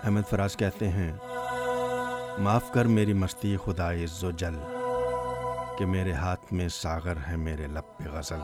احمد 0.04 0.30
فراز 0.30 0.58
کہتے 0.58 0.88
ہیں 0.90 1.12
معاف 2.40 2.72
کر 2.72 2.86
میری 2.86 3.14
مستی 3.14 3.58
خدا 3.66 3.94
عز 3.94 4.24
و 4.24 4.32
جل، 4.32 4.56
کہ 5.78 5.86
میرے 5.86 6.14
ہاتھ 6.14 6.54
میں 6.54 6.70
ساغر 6.70 7.14
ہے 7.28 7.36
میرے 7.36 7.68
لب 7.68 7.98
پہ 7.98 8.04
غزل۔ 8.12 8.40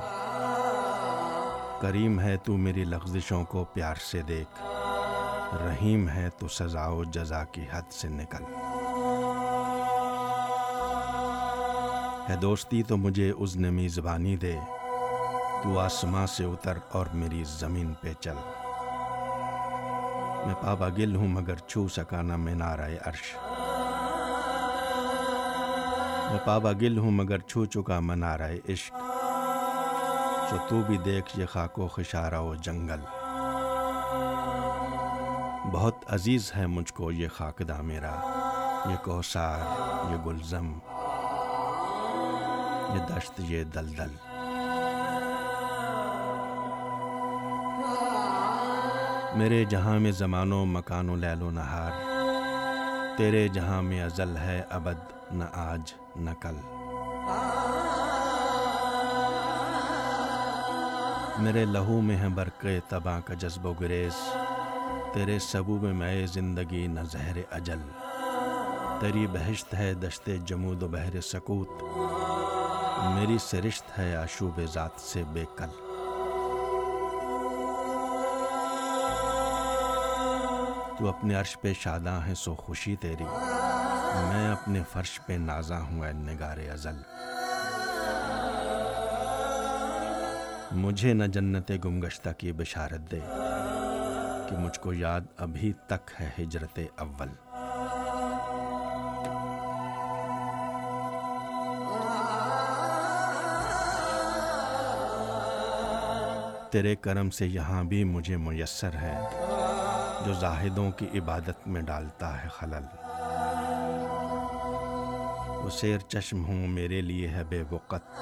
کریم 1.81 2.19
ہے 2.19 2.37
تو 2.37 2.57
میری 2.57 2.83
لغزشوں 2.85 3.43
کو 3.43 3.63
پیار 3.63 3.95
سے 3.95 4.21
دیکھ، 4.21 4.63
رحیم 5.53 6.09
ہے 6.09 6.29
تو 6.37 6.47
سزا 6.47 6.87
و 6.87 7.03
جزا 7.03 7.43
کی 7.43 7.65
حد 7.71 7.91
سے 7.91 8.07
نکل۔ 8.07 8.43
ہے 12.29 12.35
دوستی 12.35 12.83
تو 12.83 12.97
مجھے 12.97 13.31
اس 13.31 13.55
نمی 13.55 13.87
زبانی 13.87 14.35
دے، 14.35 14.55
تو 15.63 15.79
آسماں 15.79 16.27
سے 16.27 16.43
اتر 16.43 16.77
اور 16.91 17.05
میری 17.13 17.43
زمین 17.47 17.93
پہ 17.93 18.13
چل۔ 18.19 18.35
میں 20.45 20.55
پابا 20.61 20.89
گل 20.89 21.15
ہوں 21.15 21.27
مگر 21.27 21.55
چھو 21.55 21.87
سکا 21.87 22.21
نہ 22.21 22.37
میں 22.37 22.55
نارائے 22.55 22.97
عرش۔ 23.05 23.48
میں 26.29 26.39
پابا 26.45 26.71
گل 26.71 26.97
ہوں 26.97 27.11
مگر 27.11 27.37
چھو 27.39 27.65
چکا 27.65 27.99
منا 27.99 28.37
رہے 28.37 28.59
عشق۔ 28.69 28.95
جو 30.51 30.57
تو 30.69 30.81
بھی 30.87 30.97
دیکھ 30.97 31.39
یہ 31.39 31.45
خاک 31.45 31.79
و 31.79 31.87
خشارہ 31.87 32.39
و 32.39 32.55
جنگل۔ 32.55 32.99
بہت 35.71 35.95
عزیز 36.07 36.51
ہے 36.55 36.67
مجھ 36.67 36.93
کو 36.93 37.11
یہ 37.11 37.27
خاکدہ 37.27 37.81
میرا۔ 37.81 38.15
یہ 38.89 38.95
کوسار 38.95 39.59
یہ 40.11 40.17
گلزم، 40.25 40.73
یہ 42.95 42.99
دشت، 43.09 43.31
یہ 43.37 43.63
دلدل۔ 43.63 44.15
میرے 49.35 49.65
جہاں 49.65 49.99
میں 49.99 50.11
زمان 50.11 50.53
و 50.53 50.65
مکان 50.65 51.09
و 51.09 51.15
لیل 51.15 51.41
و 51.41 51.51
نہار۔ 51.51 52.08
تیرے 53.19 53.47
جہاں 53.47 53.81
میں 53.81 54.03
ازل 54.03 54.37
ہے، 54.37 54.63
ابد 54.69 55.31
نہ 55.31 55.43
آج 55.53 55.93
نہ 56.15 56.29
کل۔ 56.41 56.55
میرے 61.43 61.65
لہو 61.65 62.01
میں 62.01 62.17
ہے 62.17 62.29
برقے 62.29 62.79
تباں 62.89 63.21
کا 63.25 63.33
جذب 63.33 63.65
و 63.65 63.73
گریز۔ 63.73 64.33
تیرے 65.13 65.39
سبو 65.39 65.77
میں 65.77 65.93
میں 65.93 66.25
زندگی 66.25 66.87
نہ 66.87 66.99
زہر 67.11 67.37
اجل۔ 67.51 67.81
تیری 68.99 69.27
بہشت 69.27 69.73
ہے 69.73 69.93
دشت 69.93 70.29
جمود 70.45 70.83
و 70.83 70.87
بحر 70.87 71.21
سکوت۔ 71.21 71.83
میری 73.15 73.37
سرشت 73.37 73.99
ہے 73.99 74.15
آشوب 74.15 74.61
ذات 74.73 75.01
سے 75.01 75.23
بے 75.33 75.43
کل۔ 75.57 75.88
تو 80.99 81.09
اپنے 81.09 81.35
عرش 81.35 81.57
پہ 81.61 81.73
شاداں 81.73 82.27
ہے 82.27 82.35
سو 82.35 82.55
خوشی 82.55 82.95
تیری۔ 82.95 83.23
میں 84.29 84.51
اپنے 84.51 84.81
فرش 84.91 85.19
پہ 85.25 85.33
نازاں 85.33 85.81
ہوں، 85.81 86.05
اے 86.05 86.11
نگار 86.11 86.57
ازل۔ 86.57 87.01
مجھے 90.71 91.13
نہ 91.13 91.23
جنت 91.23 91.71
گمگشتہ 91.85 92.29
کی 92.37 92.51
بشارت 92.51 93.11
دے 93.11 93.19
کہ 94.49 94.57
مجھ 94.57 94.79
کو 94.79 94.93
یاد 94.93 95.21
ابھی 95.37 95.73
تک 95.87 96.11
ہے 96.19 96.29
ہجرت 96.39 96.79
اول۔ 96.97 97.29
تیرے 106.71 106.95
کرم 106.95 107.29
سے 107.29 107.47
یہاں 107.47 107.83
بھی 107.83 108.03
مجھے 108.03 108.37
میسر 108.37 108.93
ہے۔ 108.93 109.21
جو 110.29 110.35
زاہدوں 110.35 110.91
کی 110.91 111.19
عبادت 111.19 111.67
میں 111.67 111.81
ڈالتا 111.81 112.43
ہے 112.43 112.49
خلل۔ 112.49 112.83
وہ 115.63 115.69
سیر 115.69 115.99
چشم 115.99 116.45
ہوں 116.45 116.67
میرے 116.67 117.01
لیے 117.01 117.27
ہے 117.27 117.43
بے 117.43 117.63
وقت۔ 117.71 118.21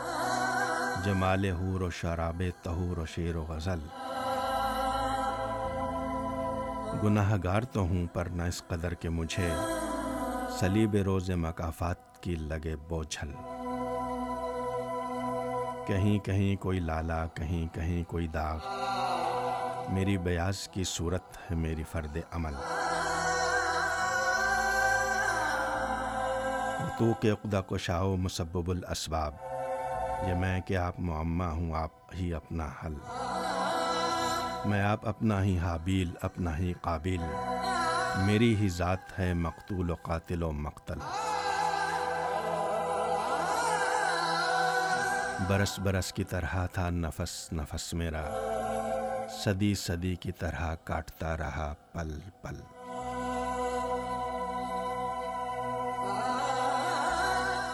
جمال 1.06 1.46
حور 1.46 1.82
و 1.82 1.90
شراب 1.90 2.44
تہور 2.64 2.98
و 2.98 3.06
شیر 3.06 3.36
و 3.36 3.46
غزل۔ 3.50 3.80
گناہ 7.04 7.38
گار 7.44 7.62
تو 7.62 7.82
ہوں 7.82 8.08
پر 8.14 8.26
نہ 8.26 8.44
اس 8.44 8.64
قدر 8.68 8.94
کہ 8.94 9.10
مجھے 9.10 9.50
سلیب 10.60 10.96
روز 10.96 11.32
مقافات 11.32 12.24
کی 12.24 12.36
لگے 12.36 12.76
بوجھل۔ 12.76 13.32
کہیں 15.88 16.20
کہیں 16.20 16.62
کوئی 16.62 16.80
لالا، 16.80 17.26
کہیں 17.26 17.76
کہیں 17.76 18.04
کوئی 18.04 18.28
داغ۔ 18.28 18.60
میری 19.90 20.18
بیاض 20.18 20.68
کی 20.68 20.84
صورت 20.84 21.38
ہے 21.38 21.56
میری 21.56 21.84
فرد 21.92 22.18
عمل۔ 22.32 22.54
تو 27.00 27.14
کے 27.14 27.30
عقدہ 27.30 27.62
کو 27.68 27.78
شاہ 27.78 28.04
مسبب 28.04 28.70
الاسباب، 28.70 29.36
یہ 30.28 30.34
میں 30.34 30.62
کہ 30.62 30.78
آپ 30.78 31.00
معمہ 31.00 31.44
ہوں، 31.44 31.76
آپ 31.76 31.90
ہی 32.14 32.34
اپنا 32.34 32.70
حل۔ 32.86 32.94
میں 34.66 34.82
آپ 34.82 35.08
اپنا 35.08 35.44
ہی 35.44 35.60
حابیل، 35.60 36.12
اپنا 36.22 36.58
ہی 36.58 36.74
قابل 36.82 37.20
میری 38.18 38.56
ہی 38.56 38.70
ذات 38.70 39.20
ہے 39.20 39.34
مقتول 39.34 39.90
و 39.90 39.96
قاتل 40.02 40.44
و 40.44 40.52
مقتل۔ 40.52 41.00
برس 45.48 45.80
برس 45.80 46.14
کی 46.14 46.24
طرح 46.24 46.66
تھا 46.66 46.90
نفس 46.90 47.54
نفس 47.54 47.94
میرا۔ 47.94 48.47
صدی 49.30 49.76
صدی 49.76 50.16
کی 50.16 50.32
طرح 50.32 50.76
کاٹتا 50.84 51.38
رہا 51.38 51.74
پل 51.94 52.20
پل۔ 52.42 52.56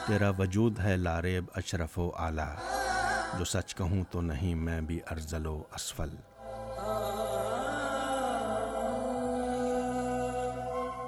تیرا 0.07 0.29
وجود 0.37 0.79
ہے 0.79 0.97
لارب 0.97 1.45
اشرف 1.55 1.99
و 1.99 2.11
اعلیٰ، 2.15 2.55
جو 3.39 3.45
سچ 3.45 3.75
کہوں 3.75 4.03
تو 4.11 4.21
نہیں 4.21 4.55
میں 4.55 4.81
بھی 4.81 4.99
ارزل 5.11 5.45
و 5.45 5.63
اسفل۔ 5.75 6.15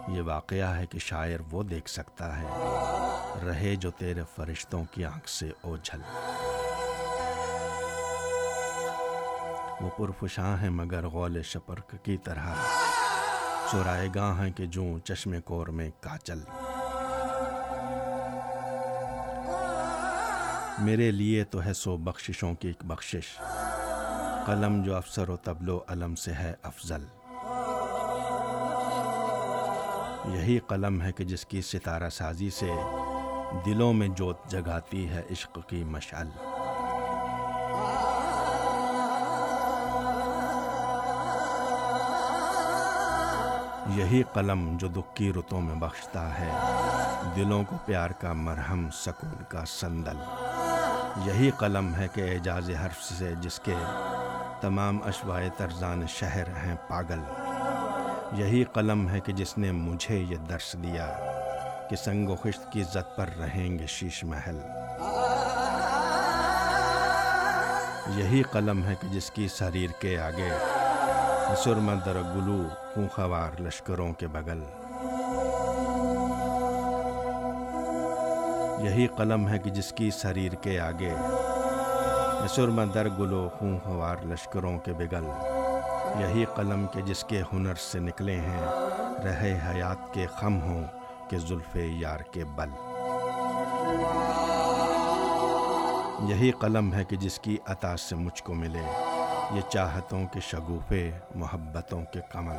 یہ 0.07 0.21
واقعہ 0.21 0.75
ہے 0.77 0.85
کہ 0.85 0.99
شاعر 0.99 1.39
وہ 1.51 1.63
دیکھ 1.63 1.89
سکتا 1.89 2.39
ہے، 2.39 2.47
رہے 3.45 3.75
جو 3.75 3.91
تیرے 3.91 4.21
فرشتوں 4.35 4.83
کی 4.91 5.05
آنکھ 5.05 5.29
سے 5.29 5.51
اوجھل۔ 5.61 6.01
وہ 9.81 9.89
پرفشاں 9.97 10.57
ہیں 10.57 10.69
مگر 10.69 11.07
غول 11.07 11.41
شپرک 11.41 11.95
کی 12.03 12.17
طرح۔ 12.17 12.53
چورائے 13.71 14.09
گاہ 14.15 14.43
ہیں 14.43 14.51
کہ 14.51 14.65
جوں 14.65 14.99
چشم 14.99 15.41
کور 15.41 15.67
میں 15.67 15.89
کاچل۔ 15.99 16.39
میرے 20.79 21.11
لیے 21.11 21.43
تو 21.43 21.65
ہے 21.65 21.73
سو 21.73 21.97
بخششوں 21.97 22.55
کی 22.55 22.67
ایک 22.67 22.85
بخشش۔ 22.85 23.39
قلم 24.45 24.83
جو 24.83 24.95
افسر 24.95 25.29
و 25.29 25.37
تبلو 25.37 25.79
علم 25.87 26.15
سے 26.15 26.33
ہے 26.33 26.53
افضل۔ 26.63 27.05
یہی 30.25 30.59
قلم 30.59 31.01
ہے 31.01 31.11
کہ 31.11 31.23
جس 31.23 31.45
کی 31.45 31.61
ستارہ 31.61 32.09
سازی 32.09 32.49
سے 32.49 32.71
دلوں 33.65 33.93
میں 33.93 34.07
جوت 34.07 34.37
جگاتی 34.47 35.09
ہے 35.09 35.21
عشق 35.31 35.59
کی 35.67 35.83
مشعل۔ 35.83 36.27
یہی 43.89 44.23
قلم 44.33 44.77
جو 44.77 44.87
دکھ 44.87 45.15
کی 45.15 45.33
رتوں 45.33 45.61
میں 45.61 45.75
بخشتا 45.75 46.39
ہے۔ 46.39 46.51
دلوں 47.35 47.63
کو 47.63 47.75
پیار 47.85 48.09
کا 48.09 48.33
مرہم، 48.33 48.89
سکون 48.93 49.43
کا 49.49 49.65
سندل۔ 49.65 50.17
یہی 51.25 51.51
قلم 51.51 51.95
ہے 51.95 52.07
کہ 52.13 52.21
اعجاز 52.21 52.69
حرف 52.69 53.03
سے، 53.03 53.33
جس 53.39 53.59
کے 53.59 53.75
تمام 54.61 54.99
اشوائے 55.05 55.49
ترزان 55.57 56.07
شہر 56.07 56.47
ہیں 56.47 56.75
پاگل۔ 56.87 57.19
یہی 58.31 58.63
قلم 58.63 59.09
ہے 59.09 59.19
کہ 59.19 59.33
جس 59.33 59.57
نے 59.57 59.71
مجھے 59.71 60.17
یہ 60.17 60.35
درس 60.35 60.75
دیا 60.83 61.17
کہ 61.89 61.95
سنگ 61.95 62.29
و 62.29 62.35
خشت 62.35 62.71
کی 62.71 62.81
عزت 62.81 63.17
پر 63.17 63.29
رہیں 63.39 63.79
گے 63.79 63.85
شیش 63.87 64.23
محل۔ 64.23 64.59
یہی 68.15 68.43
قلم 68.43 68.83
ہے 68.83 68.95
کہ 69.01 69.07
جس 69.07 69.31
کی 69.31 69.47
سریر 69.47 69.89
کے 69.99 70.19
آگے 70.19 70.49
در 72.05 72.21
گلو 72.35 72.67
خوار 73.07 73.61
لشکروں 73.61 74.13
کے 74.13 74.27
بغل۔ 74.27 74.63
یہی 78.85 79.07
قلم 79.07 79.49
ہے 79.49 79.59
کہ 79.59 79.69
جس 79.69 79.91
کی 79.91 80.11
سریر 80.11 80.51
کے 80.51 80.79
آگے 80.79 81.13
سرم 82.49 82.83
در 82.93 83.09
گلو 83.09 83.49
خوں 83.59 83.79
خوار 83.83 84.15
لشکروں 84.25 84.79
کے 84.79 84.93
بگل 84.93 85.25
یہی 86.19 86.45
قلم 86.55 86.85
کے 86.93 87.01
جس 87.01 87.23
کے 87.23 87.41
ہنر 87.53 87.73
سے 87.75 87.99
نکلے 87.99 88.39
ہیں، 88.39 88.65
رہے 89.23 89.59
حیات 89.67 90.13
کے 90.13 90.27
خم 90.39 90.61
ہوں 90.61 90.83
کہ 91.29 91.37
زلف 91.37 91.75
یار 91.75 92.19
کے 92.19 92.43
بل۔ 92.45 92.69
یہی 96.29 96.51
قلم 96.51 96.93
ہے 96.93 97.03
کہ 97.03 97.15
جس 97.15 97.39
کی 97.39 97.57
عطا 97.67 97.97
سے 97.97 98.15
مجھ 98.15 98.43
کو 98.43 98.53
ملے۔ 98.53 99.14
یہ 99.51 99.61
چاہتوں 99.61 100.27
کے 100.27 100.39
شگوفے، 100.39 101.11
محبتوں 101.35 102.05
کے 102.05 102.19
کمل۔ 102.31 102.55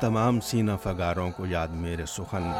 تمام 0.00 0.40
سینہ 0.40 0.72
فگاروں 0.82 1.30
کو 1.30 1.46
یاد 1.46 1.68
میرے 1.68 2.06
سخن، 2.06 2.52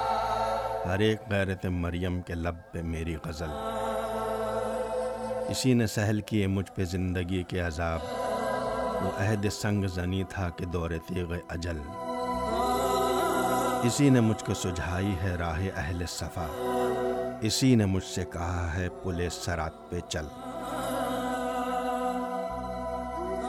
ہر 0.86 0.98
ایک 0.98 1.18
غیرت 1.30 1.66
مریم 1.66 2.20
کے 2.20 2.34
لب 2.34 2.54
پہ 2.72 2.82
میری 2.82 3.16
غزل۔ 3.24 3.50
اسی 5.48 5.74
نے 5.74 5.86
سہل 5.86 6.20
کیے 6.20 6.46
مجھ 6.46 6.72
پہ 6.74 6.84
زندگی 6.84 7.42
کے 7.42 7.60
عذاب، 7.60 8.00
وہ 9.02 9.10
عہد 9.18 9.46
سنگ 9.52 9.86
زنی 9.86 10.24
تھا 10.24 10.48
کہ 10.48 10.64
دور 10.64 10.90
تیغ 11.08 11.32
اجل۔ 11.48 11.78
اسی 13.82 14.10
نے 14.10 14.20
مجھ 14.20 14.44
کو 14.44 14.54
سجھائی 14.54 15.16
ہے 15.22 15.34
راہ 15.34 15.60
اہل 15.76 16.06
صفا۔ 16.06 16.79
اسی 17.42 17.74
نے 17.74 17.84
مجھ 17.84 18.04
سے 18.04 18.24
کہا 18.24 18.74
ہے 18.74 18.88
پلے 18.88 19.28
سرات 19.30 19.90
پہ 19.90 20.00
چل۔ 20.00 20.26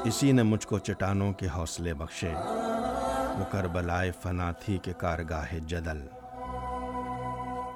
اسی 0.06 0.32
نے 0.32 0.44
مجھ 0.44 0.68
کو 0.68 0.80
چٹانوں 0.80 1.34
کے 1.34 1.48
حوصلے 1.56 1.94
بخشے۔ 1.94 2.34
وہ 3.40 3.52
کربلائے 3.52 4.12
فنا 4.12 4.52
تھی 4.52 4.78
کہ 4.78 4.94
کارگاہ 4.94 5.56
جدل۔ 5.68 6.08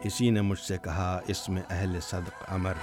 اسی 0.03 0.29
نے 0.29 0.41
مجھ 0.41 0.59
سے 0.59 0.77
کہا، 0.77 1.19
اس 1.27 1.49
میں 1.49 1.61
اہل 1.69 1.99
صدق 1.99 2.43
امر۔ 2.49 2.73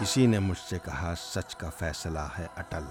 اسی 0.00 0.26
نے 0.26 0.38
مجھ 0.38 0.68
سے 0.70 0.78
کہا، 0.84 1.14
سچ 1.16 1.56
کا 1.56 1.70
فیصلہ 1.78 2.26
ہے 2.38 2.46
اٹل۔ 2.56 2.84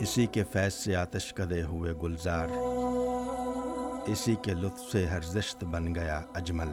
اسی 0.00 0.26
کے 0.26 0.44
فیض 0.44 0.74
سے 0.74 0.96
آتش 0.96 1.34
کدے 1.34 1.62
ہوئے 1.62 1.92
گلزار۔ 1.92 2.46
اسی 4.06 4.34
کے 4.42 4.54
لطف 4.54 4.80
سے 4.92 5.06
ہر 5.06 5.20
زشت 5.20 5.64
بن 5.64 5.94
گیا 5.94 6.20
اجمل۔ 6.34 6.68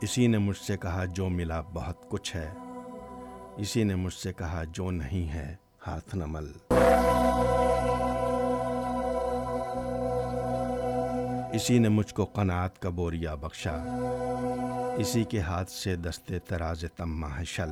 اسی 0.00 0.26
نے 0.26 0.38
مجھ 0.38 0.56
سے 0.56 0.76
کہا، 0.76 1.04
جو 1.04 1.28
ملا 1.28 1.60
بہت 1.60 2.08
کچھ 2.08 2.36
ہے۔ 2.36 2.52
اسی 3.56 3.84
نے 3.84 3.94
مجھ 3.94 4.14
سے 4.14 4.32
کہا، 4.32 4.64
جو 4.64 4.90
نہیں 4.90 5.32
ہے، 5.32 5.56
ہاتھ 5.86 6.14
نہ 6.14 6.24
مل۔ 6.26 6.52
اسی 11.52 11.78
نے 11.78 11.88
مجھ 11.88 12.14
کو 12.14 12.24
قناعت 12.24 12.78
کا 12.78 12.88
بوریا 12.88 13.34
بخشا۔ 13.34 13.76
اسی 14.98 15.24
کے 15.24 15.40
ہاتھ 15.40 15.70
سے 15.70 15.96
دستے 15.96 16.38
تراز 16.38 16.84
تما 16.96 17.38
ہے 17.38 17.44
شل۔ 17.44 17.70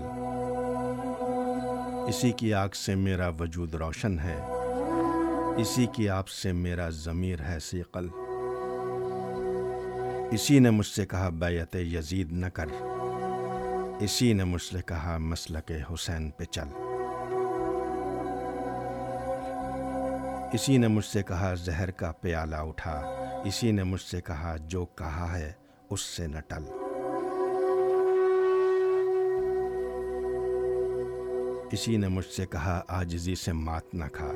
اسی 2.07 2.33
کی 2.33 2.55
آگ 2.55 2.69
سے 2.69 2.95
میرا 2.95 3.29
وجود 3.29 3.75
روشن 3.75 4.19
ہے۔ 4.19 4.41
اسی 5.57 5.87
کی 5.87 6.09
آپ 6.09 6.29
سے 6.29 6.53
میرا 6.53 6.89
ضمیر 6.89 7.41
ہے 7.41 7.59
سیقل 7.59 8.09
اسی 10.33 10.59
نے 10.59 10.71
مجھ 10.71 10.87
سے 10.87 11.07
کہا، 11.07 11.29
بیعت 11.29 11.77
یزید 11.77 12.33
نہ 12.33 12.47
کر۔ 12.47 12.65
اسی 14.01 14.33
نے 14.33 14.45
مجھ 14.45 14.63
سے 14.63 14.79
کہا، 14.87 15.19
مسلک 15.19 15.73
حسین 15.93 16.31
پہ 16.31 16.45
چل۔ 16.45 16.69
اسی 20.53 20.79
نے 20.79 20.89
مجھ 20.89 21.05
سے 21.05 21.23
کہا، 21.23 21.55
زہر 21.55 21.91
کا 21.91 22.13
پیالہ 22.13 22.57
اٹھا۔ 22.57 23.01
اسی 23.45 23.73
نے 23.73 23.83
مجھ 23.83 24.03
سے 24.03 24.21
کہا، 24.21 24.57
جو 24.57 24.85
کہا 24.85 25.39
ہے، 25.39 25.53
اس 25.91 26.01
سے 26.01 26.27
نہ 26.27 26.41
ٹل۔ 26.41 26.84
اسی 31.75 31.97
نے 31.97 32.09
مجھ 32.09 32.27
سے 32.27 32.47
کہا، 32.47 32.83
آجزی 32.89 33.35
سے 33.35 33.53
مات 33.53 33.95
نہ 33.95 34.05
کھا۔ 34.13 34.33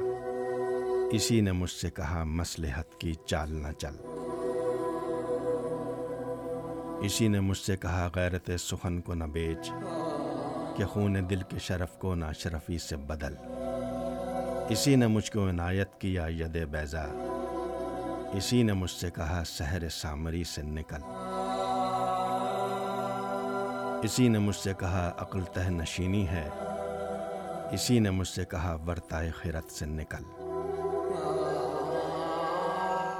اسی 1.12 1.40
نے 1.40 1.52
مجھ 1.52 1.70
سے 1.70 1.90
کہا 1.90 2.24
مسلحت 2.24 3.00
کی 3.00 3.14
چال 3.14 3.54
نہ 3.54 3.72
چل۔ 3.72 3.96
اسی 7.02 7.28
نے 7.28 7.40
مجھ 7.40 7.58
سے 7.58 7.76
کہا، 7.76 8.08
غیرت 8.14 8.50
سخن 8.58 9.00
کو 9.00 9.14
نہ 9.14 9.24
بیچ، 9.24 9.70
کہ 10.76 10.84
خون 10.84 11.30
دل 11.30 11.40
کے 11.48 11.58
شرف 11.58 11.98
کو 11.98 12.14
نہ 12.14 12.24
شرفی 12.38 12.78
سے 12.78 12.96
بدل۔ 12.96 13.34
اسی 14.68 14.96
نے 14.96 15.06
مجھ 15.06 15.32
کو 15.32 15.48
عنایت 15.48 16.00
کیا، 16.00 16.26
ید 16.28 16.66
بیضا۔ 16.66 17.04
اسی 18.34 18.62
نے 18.62 18.72
مجھ 18.72 18.90
سے 18.90 19.10
کہا، 19.10 19.42
سحر 19.46 19.88
سامری 19.88 20.44
سے 20.44 20.62
نکل۔ 20.62 21.02
اسی 24.04 24.28
نے 24.28 24.38
مجھ 24.38 24.56
سے 24.56 24.72
کہا، 24.78 25.12
عقل 25.18 25.42
تہ 25.52 25.60
نشینی 25.60 26.28
ہے۔ 26.28 26.48
اسی 27.72 27.98
نے 27.98 28.10
مجھ 28.10 28.28
سے 28.28 28.44
کہا، 28.44 28.76
ورتائے 28.86 29.30
خیرت 29.30 29.72
سے 29.72 29.86
نکل۔ 29.86 30.22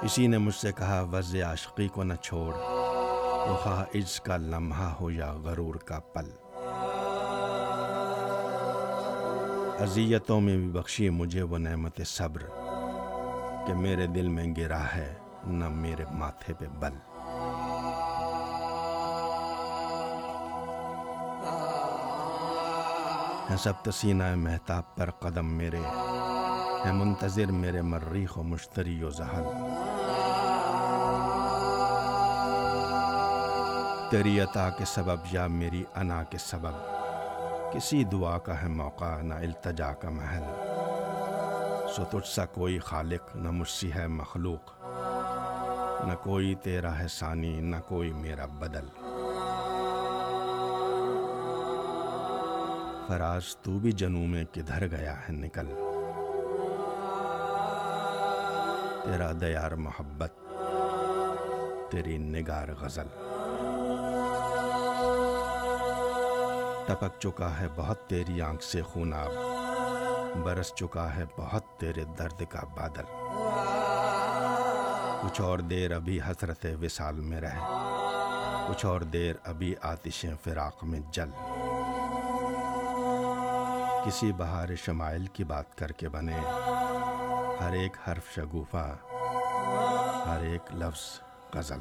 اسی 0.02 0.26
نے 0.26 0.38
مجھ 0.38 0.54
سے 0.54 0.72
کہا، 0.72 1.00
وز 1.12 1.36
عاشقی 1.46 1.88
کو 1.88 2.02
نہ 2.02 2.14
چھوڑ۔ 2.14 2.54
وہ 3.50 3.56
خواہ 3.56 3.84
عز 3.94 4.20
کا 4.20 4.36
لمحہ 4.36 4.94
ہو 5.00 5.10
یا 5.10 5.32
غرور 5.32 5.74
کا 5.74 5.98
پل۔ 5.98 6.30
اذیتوں 9.82 10.40
میں 10.40 10.56
بھی 10.56 10.68
بخشی 10.68 11.10
مجھے 11.10 11.42
وہ 11.42 11.58
نعمت 11.58 12.00
صبر 12.06 12.42
کہ 13.66 13.74
میرے 13.74 14.06
دل 14.06 14.28
میں 14.28 14.54
گرا 14.56 14.84
ہے، 14.94 15.14
نہ 15.46 15.68
میرے 15.68 16.04
ماتھے 16.12 16.54
پہ 16.54 16.64
بل۔ 16.78 17.07
ہے 23.50 23.56
سب 23.56 23.72
تسینہ 23.82 24.34
محتاب 24.34 24.96
پر 24.96 25.10
قدم 25.10 25.46
میرے 25.46 25.80
ہے 26.84 26.92
منتظر 26.92 27.46
میرے 27.46 27.82
مریخ 27.82 28.38
و 28.38 28.42
مشتری 28.42 29.02
و 29.02 29.10
زحل۔ 29.10 29.42
تیری 34.10 34.40
عطا 34.40 34.70
کے 34.70 34.84
سبب 34.84 35.16
یا 35.32 35.46
میری 35.46 35.84
انا 35.96 36.22
کے 36.22 36.38
سبب، 36.38 36.72
کسی 37.72 38.04
دعا 38.04 38.38
کا 38.38 38.62
ہے 38.62 38.68
موقع 38.68 39.20
نہ 39.22 39.34
التجا 39.34 39.92
کا 39.92 40.10
محل۔ 40.10 40.44
سو 41.96 42.04
تجھ 42.04 42.28
سا 42.28 42.46
کوئی 42.46 42.78
خالق، 42.78 43.36
نہ 43.36 43.50
مجھ 43.50 43.68
سی 43.68 43.94
ہے 43.94 44.06
مخلوق۔ 44.06 44.84
نہ 46.06 46.12
کوئی 46.22 46.54
تیرا 46.54 46.98
ہے 46.98 47.08
ثانی، 47.08 47.60
نہ 47.60 47.76
کوئی 47.88 48.12
میرا 48.12 48.46
بدل۔ 48.46 49.07
فراز، 53.08 53.56
تو 53.56 53.78
بھی 53.78 53.92
جنوں 53.92 54.26
میں 54.26 54.44
کدھر 54.44 54.90
گیا 54.90 55.14
ہے 55.20 55.32
نکل؟ 55.32 55.66
تیرا 59.04 59.32
دیار 59.40 59.72
محبت، 59.72 60.32
تیری 61.90 62.18
نگار 62.18 62.68
غزل۔ 62.80 63.06
ٹپک 66.86 67.20
چکا 67.20 67.60
ہے 67.60 67.66
بہت 67.76 68.06
تیری 68.06 68.40
آنکھ 68.40 68.64
سے 68.64 68.82
خوناب، 68.82 69.32
برس 70.44 70.72
چکا 70.74 71.16
ہے 71.16 71.24
بہت 71.38 71.64
تیرے 71.78 72.04
درد 72.18 72.42
کا 72.48 72.60
بادل۔ 72.76 73.04
کچھ 75.22 75.40
اور 75.40 75.58
دیر 75.58 75.92
ابھی 75.92 76.20
حسرت 76.20 76.66
وصال 76.82 77.14
میں 77.14 77.40
رہ، 77.40 77.58
کچھ 78.68 78.86
اور 78.86 79.00
دیر 79.00 79.34
ابھی 79.44 79.74
آتشیں 79.82 80.34
فراق 80.44 80.84
میں 80.84 81.00
جل۔ 81.12 81.30
کسی 84.08 84.32
بہار 84.32 84.68
شمائل 84.74 85.26
کی 85.26 85.44
بات 85.44 85.74
کر 85.74 85.92
کے 85.92 86.08
بنے۔ 86.08 86.36
ہر 87.60 87.72
ایک 87.72 87.96
حرف 88.08 88.34
شگوفہ، 88.34 88.96
ہر 90.28 90.38
ایک 90.40 90.74
لفظ 90.74 91.20
غزل۔ 91.54 91.78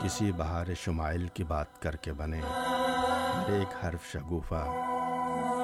کسی 0.00 0.32
بہار 0.32 0.66
شمائل 0.76 1.28
کی 1.28 1.44
بات 1.44 1.82
کر 1.82 1.96
کے 1.96 2.12
بنے۔ 2.12 2.40
ہر 3.36 3.50
ایک 3.50 3.84
حرف 3.84 4.12
شگوفہ، 4.12 4.66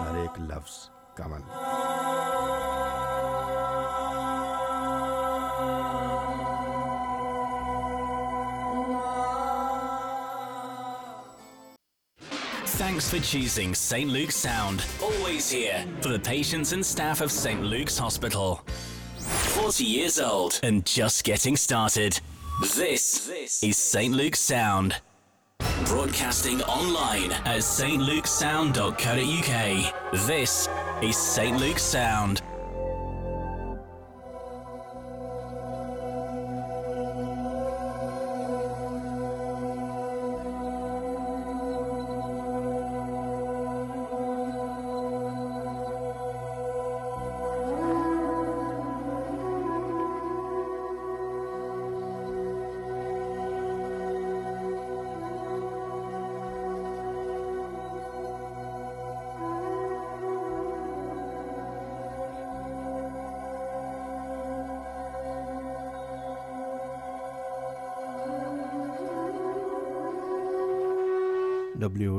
ہر 0.02 0.16
ایک 0.16 0.40
لفظ 0.40 0.90
کمل۔ 1.14 1.40
Thanks 12.76 13.08
for 13.08 13.20
choosing 13.20 13.72
St. 13.72 14.10
Luke's 14.10 14.34
Sound. 14.34 14.84
Always 15.00 15.48
here 15.48 15.86
for 16.00 16.08
the 16.08 16.18
patients 16.18 16.72
and 16.72 16.84
staff 16.84 17.20
of 17.20 17.30
St. 17.30 17.62
Luke's 17.62 17.96
Hospital. 17.96 18.62
40 19.16 19.84
years 19.84 20.18
old 20.18 20.58
and 20.64 20.84
just 20.84 21.22
getting 21.22 21.56
started. 21.56 22.18
This 22.60 23.62
is 23.62 23.78
St. 23.78 24.12
Luke's 24.12 24.40
Sound. 24.40 24.96
Broadcasting 25.84 26.62
online 26.62 27.30
at 27.30 27.60
stlukesound.co.uk. 27.60 30.26
This 30.26 30.68
is 31.00 31.16
St. 31.16 31.56
Luke's 31.56 31.82
Sound. 31.82 32.42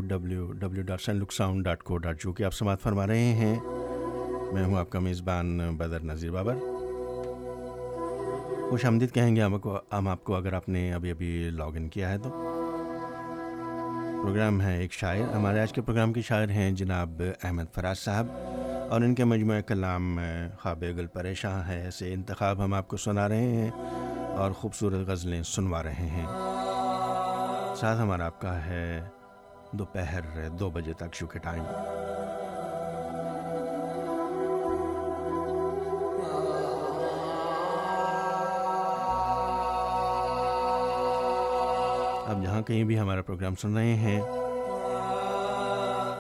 W 0.08 0.52
W 0.52 0.84
dot 0.84 1.02
saint 1.02 1.16
Luke 1.16 1.32
sound 1.32 1.66
dot 1.66 1.84
co 1.84 1.98
dot 1.98 2.22
جو 2.22 2.34
کہ 2.34 2.44
آپ 2.44 2.54
سماعت 2.54 2.82
فرما 2.82 3.08
رہے 3.08 3.20
ہیں۔ 3.20 3.60
میں 4.54 4.66
ہوں 4.66 4.78
آپ 4.78 4.90
کا 4.90 5.00
میزبان 5.00 5.76
بدر 5.78 6.00
نذیر 6.00 6.32
بابر۔ 6.32 6.56
خوش 8.70 8.86
آمدید 8.86 9.12
کہیں 9.12 9.36
گے 9.36 9.42
ہم 9.42 9.60
کو 9.60 9.80
ہم 9.94 10.08
آپ 10.08 10.24
کو 10.24 10.36
اگر 10.36 10.54
آپ 10.54 10.70
نے 10.70 10.94
ابھی 10.94 11.12
ابھی 11.12 11.50
لاگ 11.54 11.72
ان 11.76 11.90
کیا 11.90 12.12
ہے 12.12 12.18
تو۔ 12.18 12.52
پروگرام 14.24 14.62
ہے 14.62 14.78
ایک 14.78 14.94
شاعر۔ 14.94 15.34
ہمارے 15.36 15.60
آج 15.60 15.74
کے 15.74 15.82
پروگرام 15.82 16.14
کے 16.14 16.22
شاعر 16.22 16.50
ہیں 16.50 16.72
جناب 16.72 17.22
احمد 17.44 17.64
فراز 17.74 17.98
صاحب 18.00 18.28
اور 18.90 19.02
ان 19.02 19.16
کے 19.16 19.24
مجموعہ 19.24 19.62
کلام 19.62 20.20
خواب 20.62 20.82
گل 20.82 21.08
پریشاں 21.08 21.68
ہے۔ 21.68 21.82
ایسے 21.82 22.14
انتخاب 22.14 22.64
ہم 22.64 22.74
آپ 22.74 22.88
کو 22.88 22.98
سنا 22.98 23.30
رہے 23.30 23.56
ہیں 23.56 23.72
اور 24.38 24.52
خوبصورت 24.52 25.08
غزلیں 25.08 25.44
سنوا 25.44 25.84
رہے 25.84 25.94
ہیں۔ 25.94 26.26
ساتھ 27.76 28.02
ہمارا 28.02 28.26
آپ 28.26 28.42
کا 28.42 28.66
ہے 28.66 29.04
دوپہر 29.76 30.50
دو 30.50 30.70
بجے 30.70 30.94
تک 30.94 31.14
شو 31.14 31.28
کے 31.28 31.40
ٹائم۔ 31.40 31.64
اب 42.28 42.44
جہاں 42.44 42.62
کہیں 42.62 42.84
بھی 42.84 43.00
ہمارا 43.00 43.22
پروگرام 43.22 43.56
سن 43.56 43.74
رہے 43.74 43.96
ہیں، 43.96 44.22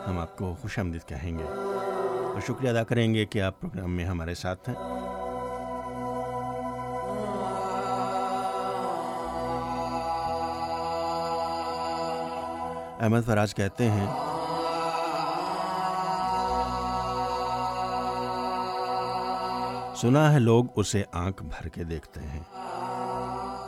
ہم 0.08 0.20
آپ 0.20 0.38
کو 0.38 0.56
خوش 0.62 0.80
آمدید 0.80 1.10
کہیں 1.10 1.38
گے۔ 1.38 1.44
اور 1.44 2.41
شکریہ 2.41 2.70
ادا 2.70 2.84
کریں 2.84 3.13
گے 3.13 3.26
کہ 3.26 3.41
آپ 3.41 3.60
پروگرام 3.60 3.96
میں 3.96 4.06
ہمارے 4.06 4.36
ساتھ 4.36 4.70
ہیں۔ 4.70 4.95
احمد 13.00 13.26
فراز 13.26 13.56
کہتے 13.56 13.90
ہیں، 13.90 14.06
سنا 19.96 20.34
ہے 20.34 20.40
لوگ 20.40 20.66
اسے 20.76 21.04
آنکھ 21.12 21.44
بھر 21.44 21.68
کے 21.68 21.84
دیکھتے 21.84 22.20
ہیں، 22.22 22.44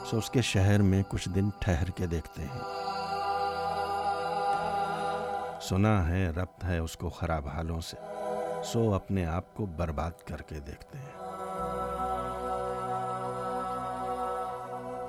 سو 0.05 0.17
اس 0.17 0.29
کے 0.29 0.41
شہر 0.41 0.81
میں 0.81 1.03
کچھ 1.09 1.29
دن 1.29 1.49
ٹھہر 1.59 1.89
کے 1.89 2.07
دیکھتے 2.07 2.41
ہیں۔ 2.41 2.61
سنا 5.61 6.07
ہے، 6.07 6.29
ربط 6.29 6.65
ہے 6.65 6.77
اس 6.77 6.97
کو 6.97 7.09
خراب 7.09 7.47
حالوں 7.47 7.81
سے، 7.81 7.97
سو 8.63 8.93
اپنے 8.93 9.25
آپ 9.25 9.55
کو 9.55 9.65
برباد 9.65 10.11
کر 10.25 10.41
کے 10.41 10.59
دیکھتے 10.59 10.97
ہیں۔ 10.97 11.15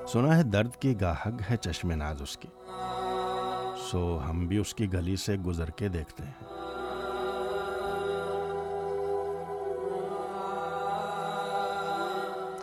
سنا 0.07 0.37
ہے 0.37 0.43
درد 0.43 0.75
کی 0.75 1.01
گاہگ 1.01 1.41
ہے 1.49 1.57
چشم 1.57 1.91
ناز 1.91 2.21
اس 2.21 2.37
کی۔ 2.37 2.47
سو 3.91 4.19
ہم 4.29 4.47
بھی 4.47 4.57
اس 4.57 4.75
کی 4.75 4.93
گلی 4.93 5.15
سے 5.15 5.37
گزر 5.37 5.69
کے 5.69 5.87
دیکھتے 5.87 6.23
ہیں۔ 6.23 6.43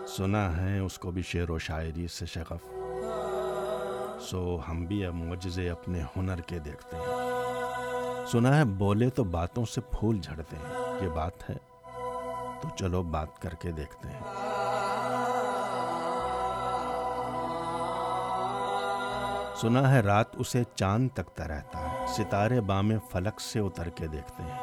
سنا 0.06 0.56
ہے 0.56 0.78
اس 0.78 0.98
کو 0.98 1.10
بھی 1.10 1.22
شعر 1.22 1.50
و 1.50 1.58
شاعری 1.58 2.08
سے 2.08 2.26
شغف۔ 2.26 2.66
سو 4.22 4.58
ہم 4.68 4.84
بھی 4.84 5.06
اب 5.06 5.14
مجزے 5.14 5.70
اپنے 5.70 6.02
ہنر 6.16 6.40
کے 6.40 6.58
دیکھتے 6.58 6.96
ہیں۔ 6.96 8.26
سنا 8.26 8.58
ہے 8.58 8.64
بولے 8.64 9.10
تو 9.10 9.24
باتوں 9.24 9.64
سے 9.64 9.80
پھول 9.80 10.18
جھڑتے 10.18 10.56
ہیں۔ 10.56 11.04
یہ 11.04 11.08
بات 11.08 11.50
ہے 11.50 11.56
تو 12.62 12.68
چلو 12.76 13.02
بات 13.02 13.38
کر 13.42 13.54
کے 13.54 13.70
دیکھتے 13.70 14.08
ہیں۔ 14.08 14.45
سنا 19.60 19.90
ہے 19.90 20.00
رات 20.00 20.36
اسے 20.36 20.62
چاند 20.74 21.08
تکتا 21.14 21.48
رہتا 21.48 21.78
ہے۔ 21.80 22.06
ستارے 22.06 22.60
بام 22.60 22.90
فلک 23.10 23.40
سے 23.40 23.58
اتر 23.58 23.88
کے 23.88 24.06
دیکھتے 24.06 24.42
ہیں۔ 24.42 24.58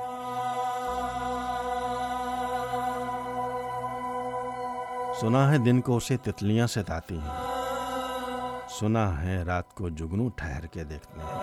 سنا 5.21 5.51
ہے 5.51 5.57
دن 5.57 5.81
کو 5.81 5.97
اسے 5.97 6.17
تتلیاں 6.17 6.67
ستاتی 6.67 7.19
ہیں۔ 7.19 7.43
سنا 8.69 9.21
ہے 9.21 9.43
رات 9.43 9.73
کو 9.73 9.89
جگنو 9.89 10.29
ٹھہر 10.29 10.65
کے 10.65 10.83
دیکھتے 10.83 11.19
ہیں۔ 11.19 11.39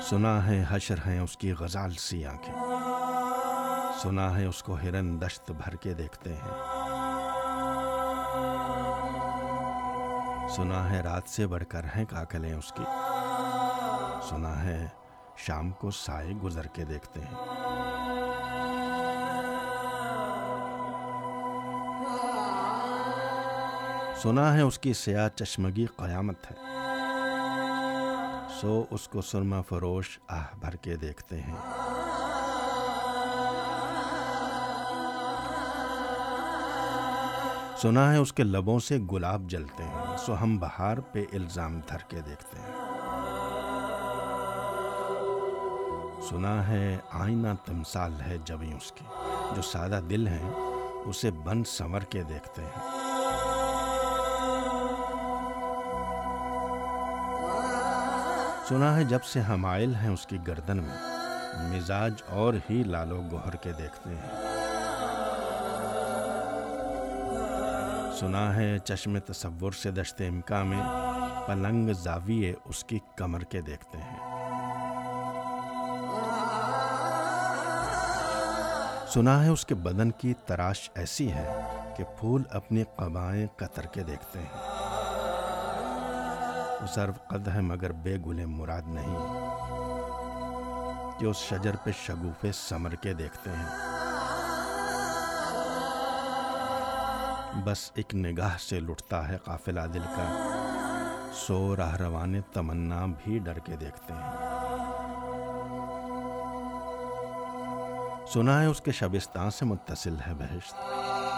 سنا 0.00 0.46
ہے 0.46 0.64
حشر 0.68 0.98
ہیں 1.06 1.20
اس 1.20 1.36
کی 1.36 1.52
غزال 1.52 1.90
سی 1.90 2.26
آنکھیں۔ 2.26 2.54
سنا 4.02 4.38
ہے 4.38 4.44
اس 4.44 4.62
کو 4.62 4.74
ہرن 4.74 5.20
دشت 5.20 5.50
بھر 5.50 5.74
کے 5.74 5.94
دیکھتے 5.94 6.32
ہیں۔ 6.32 6.77
سنا 10.56 10.90
ہے 10.90 11.00
رات 11.00 11.22
سے 11.26 11.46
بڑھ 11.46 11.64
کر 11.68 11.84
ہیں 11.84 12.04
کاکلیں 12.04 12.54
اس 12.54 12.72
کی۔ 12.72 12.82
سنا 14.28 14.64
ہے 14.64 14.88
شام 15.36 15.70
کو 15.70 15.90
سائے 15.90 16.32
گزر 16.32 16.66
کے 16.66 16.84
دیکھتے 16.84 17.20
ہیں۔ 17.20 17.34
سنا 24.16 24.54
ہے 24.54 24.60
اس 24.60 24.78
کی 24.78 24.92
سیاہ 24.92 25.28
چشمگی 25.28 25.86
قیامت 25.86 26.50
ہے۔ 26.50 26.56
سو 28.60 28.84
اس 28.90 29.08
کو 29.08 29.20
سرما 29.20 29.62
فروش 29.62 30.18
آہ 30.28 30.44
بھر 30.60 30.76
کے 30.76 30.96
دیکھتے 30.96 31.40
ہیں۔ 31.40 31.87
سنا 37.82 38.12
ہے 38.12 38.16
اس 38.16 38.32
کے 38.32 38.44
لبوں 38.44 38.78
سے 38.78 38.98
گلاب 39.12 39.42
جلتے 39.42 39.82
ہیں، 39.82 40.16
سو 40.16 40.34
ہم 40.42 40.58
بہار 40.58 40.98
پہ 40.98 41.24
الزام 41.32 41.80
دھر 41.88 41.98
کے 42.08 42.20
دیکھتے 42.20 42.58
ہیں۔ 42.58 42.72
سنا 46.30 46.68
ہے 46.68 46.98
آئینہ 47.12 47.48
تمثال 47.66 48.20
ہے 48.20 48.36
جبیں 48.44 48.74
اس 48.74 48.92
کی، 48.92 49.04
جو 49.56 49.62
سادہ 49.62 50.00
دل 50.10 50.26
ہیں 50.28 50.50
اسے 51.06 51.30
بن 51.30 51.64
سنور 51.64 52.00
کے 52.00 52.22
دیکھتے 52.22 52.62
ہیں۔ 52.62 52.82
سنا 58.68 58.96
ہے 58.96 59.04
جب 59.04 59.24
سے 59.24 59.40
ہمائل 59.40 59.94
ہیں 59.94 60.10
اس 60.10 60.26
کی 60.26 60.38
گردن 60.46 60.76
میں، 60.76 60.98
مزاج 61.70 62.22
اور 62.28 62.54
ہی 62.70 62.82
لالو 62.82 63.22
گوہر 63.30 63.56
کے 63.56 63.72
دیکھتے 63.78 64.10
ہیں۔ 64.10 64.47
سنا 68.20 68.56
ہے 68.56 68.78
چشم 68.78 69.18
تصور 69.18 69.72
سے 69.72 69.90
دشت 69.90 70.22
امکا 70.28 70.62
میں 70.62 70.82
پلنگ 71.46 71.92
زاویے 71.92 72.54
اس 72.64 72.84
کی 72.84 72.98
کمر 73.16 73.40
کے 73.40 73.60
دیکھتے 73.60 73.98
ہیں۔ 73.98 74.18
سنا 79.08 79.44
ہے 79.44 79.48
اس 79.48 79.66
کے 79.66 79.74
بدن 79.74 80.10
کی 80.10 80.34
تراش 80.46 80.90
ایسی 80.94 81.32
ہے 81.32 81.62
کہ 81.96 82.04
پھول 82.04 82.42
اپنی 82.50 82.84
قبائیں 82.96 83.46
قطر 83.56 83.86
کے 83.86 84.02
دیکھتے 84.02 84.38
ہیں۔ 84.38 84.52
سرو 86.94 87.12
قد 87.26 87.48
ہے 87.48 87.60
مگر 87.60 87.92
بے 87.92 88.16
گلے 88.26 88.46
مراد 88.46 88.82
نہیں 88.86 89.16
کہ 91.20 91.26
اس 91.26 91.36
شجر 91.36 91.76
پہ 91.84 91.90
شگوفے 92.06 92.52
سمر 92.52 92.94
کے 92.94 93.14
دیکھتے 93.14 93.50
ہیں۔ 93.50 93.87
بس 97.64 97.90
ایک 97.94 98.14
نگاہ 98.14 98.56
سے 98.58 98.80
لٹتا 98.80 99.28
ہے 99.28 99.36
قافلہ 99.44 99.80
دل 99.94 100.02
کا۔ 100.02 100.54
سو 101.34 101.76
راہ 101.76 101.96
روان 101.96 102.40
تمنا 102.52 103.06
بھی 103.06 103.38
ڈر 103.38 103.58
کے 103.58 103.76
دیکھتے 103.76 104.12
ہیں۔ 104.12 104.32
سنا 108.26 108.60
ہے 108.60 108.66
اس 108.66 108.80
کے 108.80 108.92
شبستان 108.92 109.50
سے 109.50 109.64
متصل 109.64 110.16
ہے 110.26 110.34
بہشت۔ 110.34 110.74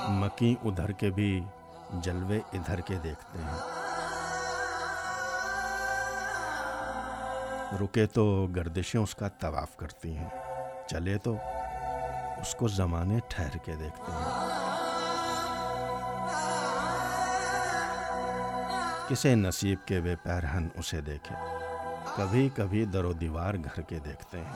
مکی 0.08 0.54
ادھر 0.64 0.92
کے 0.92 1.10
بھی، 1.10 1.44
جلوے 1.92 2.38
ادھر 2.52 2.80
کے 2.80 2.94
دیکھتے 3.02 3.38
ہیں۔ 3.38 3.58
رکے 7.82 8.06
تو 8.06 8.46
گردشیں 8.56 9.00
اس 9.00 9.14
کا 9.14 9.28
طواف 9.28 9.76
کرتی 9.76 10.16
ہیں۔ 10.16 10.28
چلے 10.88 11.18
تو 11.18 11.34
اس 12.40 12.54
کو 12.54 12.68
زمانے 12.68 13.18
ٹھہر 13.28 13.56
کے 13.56 13.74
دیکھتے 13.76 14.12
ہیں۔ 14.12 14.69
کسے 19.10 19.34
نصیب 19.34 19.78
کے 19.86 20.00
بے 20.00 20.16
پیرہن 20.16 20.68
اسے 20.74 21.00
دیکھے۔ 21.00 21.34
کبھی 22.16 22.48
کبھی 22.56 22.84
در 22.84 23.04
و 23.04 23.12
دیوار 23.12 23.54
گھر 23.54 23.80
کے 23.80 23.98
دیکھتے 23.98 24.38
ہیں۔ 24.38 24.52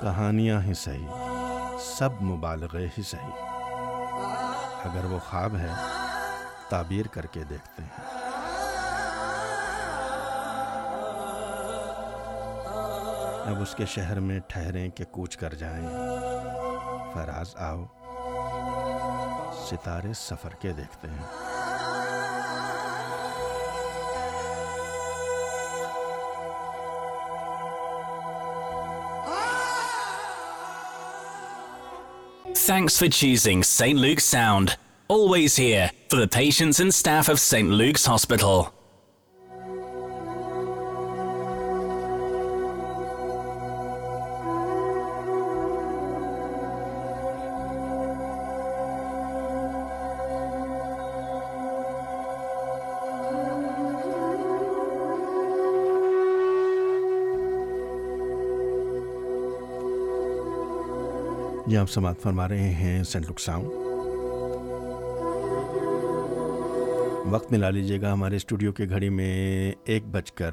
کہانیاں 0.00 0.60
ہی 0.60 0.74
صحیح، 0.74 1.08
سب 1.98 2.22
مبالغے 2.22 2.88
ہی 2.98 3.02
صحیح۔ 3.02 3.44
اگر 4.84 5.04
وہ 5.04 5.18
خواب 5.30 5.56
ہے، 5.56 5.72
تعبیر 6.68 7.06
کر 7.06 7.26
کے 7.26 7.44
دیکھتے 7.44 7.82
ہیں۔ 7.82 8.07
اب 13.48 13.60
اس 13.62 13.74
کے 13.74 13.84
شہر 13.86 14.18
میں 14.20 14.38
ٹھہریں 14.48 14.88
کہ 14.96 15.04
کوچ 15.12 15.36
کر 15.36 15.54
جائیں 15.60 15.86
فراز 17.14 17.54
آؤ 17.68 17.84
ستارے 19.68 20.12
سفر 20.14 20.54
کے 20.60 20.72
دیکھتے 20.78 21.08
ہیں 21.08 21.56
Thanks 32.68 32.98
for 32.98 33.08
choosing 33.08 33.62
St. 33.62 33.98
Luke's 33.98 34.26
Sound. 34.26 34.76
Always 35.10 35.56
here 35.56 35.90
for 36.10 36.16
the 36.16 36.28
patients 36.28 36.80
and 36.80 36.92
staff 36.94 37.30
of 37.30 37.40
St. 37.40 37.70
Luke's 37.72 38.04
Hospital. 38.04 38.58
جی 61.68 61.76
آپ 61.76 61.90
سماعت 61.90 62.20
فرما 62.22 62.48
رہے 62.48 62.70
ہیں 62.70 63.04
سینٹ 63.04 63.30
لک 63.30 63.40
ساؤنڈ 63.40 63.66
وقت 67.34 67.52
ملا 67.52 67.70
لیجیے 67.70 68.00
گا 68.00 68.12
ہمارے 68.12 68.36
اسٹوڈیو 68.36 68.72
کی 68.72 68.90
گھڑی 68.90 69.08
میں 69.08 69.72
ایک 69.84 70.06
بج 70.06 70.32
کر 70.32 70.50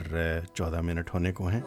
چودہ 0.54 0.82
منٹ 0.82 1.14
ہونے 1.14 1.32
کو 1.32 1.48
ہیں۔ 1.48 1.62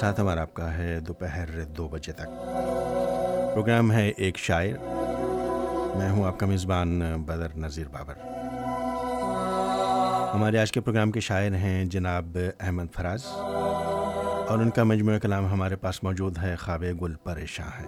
ساتھ 0.00 0.20
ہمارا 0.20 0.42
آپ 0.42 0.54
کا 0.54 0.78
ہے 0.78 1.00
دوپہر 1.00 1.64
دو 1.64 1.88
بجے 1.88 2.12
تک۔ 2.12 2.26
پروگرام 3.54 3.92
ہے 3.92 4.12
ایک 4.16 4.38
شاعر۔ 4.38 4.78
میں 5.96 6.10
ہوں 6.10 6.24
آپ 6.24 6.40
کا 6.40 6.46
میزبان 6.46 7.02
بدر 7.26 7.56
نذیر 7.56 7.86
بابر۔ 7.88 8.14
ہمارے 10.34 10.58
آج 10.58 10.72
کے 10.72 10.80
پروگرام 10.80 11.10
کے 11.10 11.20
شاعر 11.20 11.54
ہیں 11.54 11.84
جناب 11.84 12.38
احمد 12.60 12.86
فراز۔ 12.94 13.24
اور 14.48 14.58
ان 14.58 14.70
کا 14.70 14.82
مجموعہ 14.84 15.18
کلام 15.18 15.46
ہمارے 15.52 15.76
پاس 15.76 16.02
موجود 16.04 16.38
ہے، 16.38 16.54
خواب 16.56 16.84
گل 17.02 17.14
پریشاں 17.24 17.70
ہے 17.78 17.84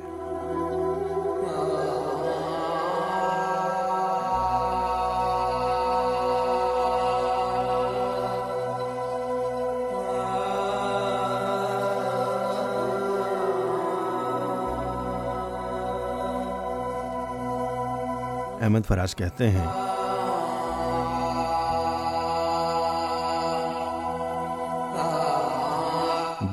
احمد 18.63 18.87
فراز 18.87 19.15
کہتے 19.17 19.51
ہیں 19.51 19.88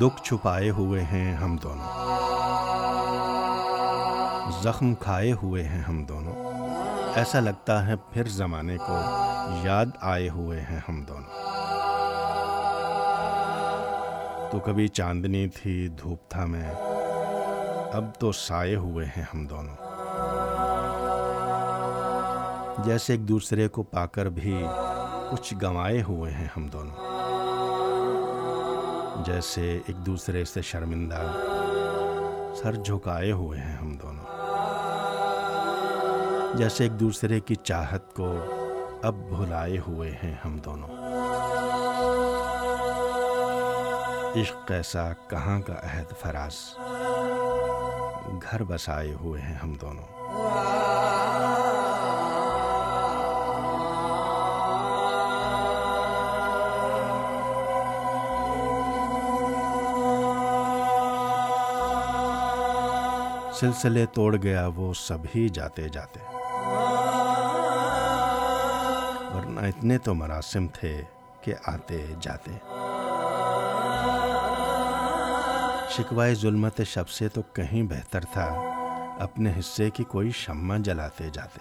دکھ 0.01 0.23
چھپائے 0.23 0.69
ہوئے 0.69 1.03
ہیں 1.03 1.35
ہم 1.35 1.57
دونوں۔ 1.57 2.05
زخم 4.63 4.95
کھائے 4.95 5.31
ہوئے 5.31 5.63
ہیں 5.63 5.81
ہم 5.81 6.05
دونوں۔ 6.05 6.33
ایسا 7.15 7.39
لگتا 7.39 7.87
ہے 7.87 7.95
پھر 7.95 8.23
زمانے 8.27 8.77
کو 8.77 8.97
یاد 9.63 9.85
آئے 10.01 10.29
ہوئے 10.29 10.61
ہیں 10.61 10.79
ہم 10.89 11.03
دونوں۔ 11.03 11.43
تو 14.51 14.59
کبھی 14.59 14.87
چاندنی 14.87 15.47
تھی، 15.47 15.87
دھوپ 15.87 16.29
تھا 16.29 16.45
میں۔ 16.45 16.73
اب 17.93 18.05
تو 18.19 18.31
سائے 18.31 18.75
ہوئے 18.75 19.05
ہیں 19.05 19.23
ہم 19.33 19.47
دونوں۔ 19.47 19.75
جیسے 22.83 23.13
ایک 23.13 23.29
دوسرے 23.29 23.67
کو 23.67 23.83
پا 23.83 24.05
کر 24.05 24.25
بھی 24.25 24.65
کچھ 25.31 25.53
گنوائے 25.53 26.01
ہوئے 26.01 26.33
ہیں 26.33 26.47
ہم 26.57 26.67
دونوں۔ 26.67 27.14
جیسے 29.25 29.79
ایک 29.87 29.97
دوسرے 29.97 30.45
سے 30.45 30.61
شرمندہ 30.61 31.21
سر 32.55 32.75
جھکائے 32.75 33.31
ہوئے 33.31 33.59
ہیں 33.59 33.77
ہم 33.77 33.95
دونوں۔ 33.95 34.25
جیسے 36.57 36.83
ایک 36.83 36.99
دوسرے 36.99 37.39
کی 37.39 37.55
چاہت 37.55 38.13
کو 38.13 38.33
اب 39.03 39.15
بھلائے 39.15 39.77
ہوئے 39.87 40.11
ہیں 40.23 40.35
ہم 40.45 40.57
دونوں۔ 40.57 40.89
عشق 44.41 44.67
کیسا 44.67 45.13
کہاں 45.27 45.59
کا 45.59 45.73
عہد 45.73 46.13
فراز، 46.21 46.55
گھر 48.41 48.63
بسائے 48.63 49.13
ہوئے 49.13 49.41
ہیں 49.41 49.55
ہم 49.55 49.73
دونوں۔ 49.73 50.84
سلسلے 63.59 64.05
توڑ 64.05 64.35
گیا، 64.43 64.69
وہ 64.75 64.93
سبھی 64.93 65.49
جاتے 65.49 65.89
جاتے۔ 65.89 66.19
ورنہ 69.37 69.59
اتنے 69.59 69.97
تو 69.97 70.13
مراسم 70.13 70.67
تھے 70.67 71.01
کہ 71.41 71.53
آتے 71.65 72.05
جاتے۔ 72.19 72.51
شکوائے 75.89 76.35
ظلمت 76.35 76.81
شب 76.81 77.09
سے 77.09 77.29
تو 77.29 77.41
کہیں 77.41 77.83
بہتر 77.83 78.25
تھا، 78.25 78.47
اپنے 79.19 79.53
حصے 79.59 79.89
کی 79.89 80.03
کوئی 80.03 80.31
شمع 80.31 80.77
جلاتے 80.77 81.29
جاتے۔ 81.33 81.59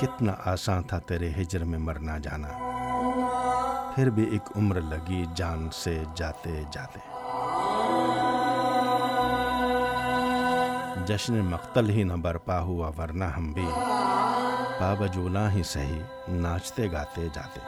کتنا 0.00 0.32
آسان 0.44 0.82
تھا 0.82 0.98
تیرے 0.98 1.30
ہجر 1.30 1.64
میں 1.64 1.78
مرنا 1.78 2.18
جانا۔ 2.18 2.48
پھر 3.94 4.10
بھی 4.10 4.24
ایک 4.24 4.56
عمر 4.56 4.80
لگی 4.80 5.24
جان 5.34 5.70
سے 5.70 6.02
جاتے 6.14 6.62
جاتے۔ 6.72 7.09
جشن 11.10 11.34
مقتل 11.34 11.90
ہی 11.90 12.02
نہ 12.02 12.12
برپا 12.12 12.60
ہوا 12.60 12.90
ورنہ 12.98 13.24
ہم 13.24 13.52
بھی 13.52 13.66
بابا 14.80 15.06
جولا 15.06 15.52
ہی 15.52 15.62
سہی 15.62 16.02
ناچتے 16.28 16.92
گاتے 16.92 17.28
جاتے۔ 17.34 17.60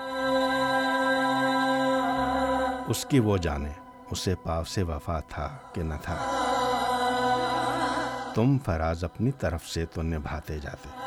اس 2.86 3.04
کی 3.04 3.18
وہ 3.18 3.36
جانے 3.36 3.70
اسے 4.10 4.34
پاو 4.34 4.64
سے 4.64 4.82
وفا 4.82 5.20
تھا 5.20 5.56
کہ 5.72 5.82
نہ 5.82 5.94
تھا۔ 6.02 6.16
تم 8.34 8.58
فراز 8.64 9.04
اپنی 9.04 9.30
طرف 9.30 9.66
سے 9.66 9.86
تو 9.86 10.02
نبھاتے 10.02 10.58
جاتے۔ 10.58 11.01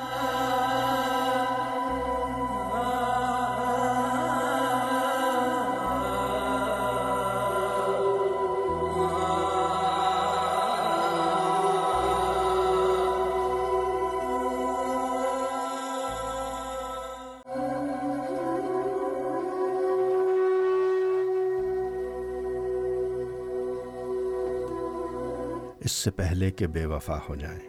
سے 26.06 26.12
پہلے 26.12 26.52
کہ 26.52 26.68
بے 26.68 26.86
وفا 26.86 27.18
ہو 27.30 27.36
جائیں۔ 27.36 27.60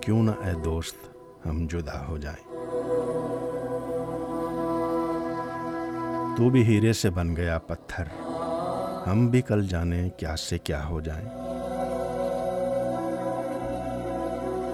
کیوں 0.00 0.22
نہ 0.22 0.30
اے 0.30 0.52
دوست 0.64 0.96
ہم 1.46 1.66
جدا 1.66 2.06
ہو 2.08 2.18
جائیں۔ 2.18 2.50
تو 6.36 6.50
بھی 6.50 6.62
ہیرے 6.62 6.92
سے 6.92 7.10
بن 7.10 7.36
گیا 7.36 7.58
پتھر۔ 7.58 8.04
ہم 9.06 9.26
بھی 9.26 9.42
کل 9.42 9.66
جانے 9.66 10.10
کیا 10.10 10.36
سے 10.36 10.58
کیا 10.58 10.88
ہو 10.88 11.00
جائیں۔ 11.00 11.28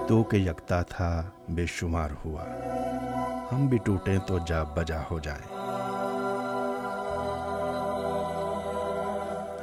تو 0.07 0.23
کہ 0.23 0.37
یکتا 0.37 0.83
تھا 0.83 1.31
بے 1.49 1.67
شمار 1.67 2.09
ہوا۔ 2.25 2.45
ہم 3.53 3.67
بھی 3.67 3.79
ٹوٹیں 3.79 4.19
تو 4.27 4.39
جا 4.47 4.63
بجا 4.63 5.01
ہو 5.11 5.19
جائیں۔ 5.19 5.55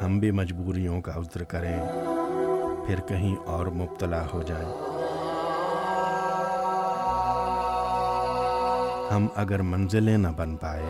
ہم 0.06 0.20
بھی 0.20 0.32
مجبوریوں 0.32 1.02
کا 1.02 1.12
عذر 1.16 1.44
کریں۔ 1.44 2.15
پھر 2.88 3.00
کہیں 3.00 3.36
اور 3.46 3.66
مبتلا 3.66 4.22
ہو 4.34 4.42
جائیں 4.42 4.70
ہم 9.12 9.28
اگر 9.36 9.62
منزلیں 9.62 10.18
نہ 10.18 10.28
بن 10.28 10.56
پائے، 10.58 10.84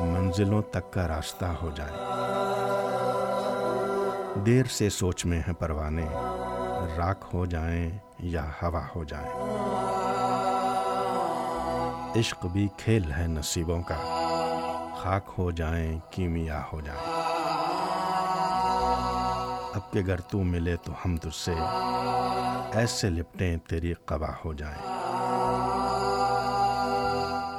منزلوں 0.00 0.62
تک 0.62 0.92
کا 0.92 1.08
راستہ 1.08 1.44
ہو 1.62 1.70
جائیں 1.74 1.96
دیر 4.46 4.66
سے 4.66 4.90
سوچ 4.90 5.24
میں 5.26 5.40
ہیں 5.40 5.54
پروانے، 5.54 6.06
راکھ 6.96 7.34
ہو 7.34 7.44
جائیں 7.46 7.90
یا 8.18 8.44
ہوا 8.62 8.82
ہو 8.96 9.04
جائیں۔ 9.04 9.30
عشق 12.20 12.46
بھی 12.46 12.68
کھیل 12.78 13.12
ہے 13.12 13.26
نصیبوں 13.26 13.82
کا، 13.82 13.96
خاک 15.02 15.30
ہو 15.38 15.50
جائیں، 15.50 15.98
کیمیا 16.10 16.62
ہو 16.72 16.80
جائیں۔ 16.80 17.07
اب 19.74 19.92
کے 19.92 20.02
گر 20.06 20.20
تو 20.20 20.38
ملے 20.38 20.76
تو 20.76 20.92
ہم 21.04 21.16
تجھ 21.16 21.34
سے 21.34 21.54
ایسے 22.72 23.10
لپٹیں 23.10 23.56
تیری 23.56 23.92
قبا 23.92 24.28
ہو 24.44 24.52
جائیں۔ 24.52 24.98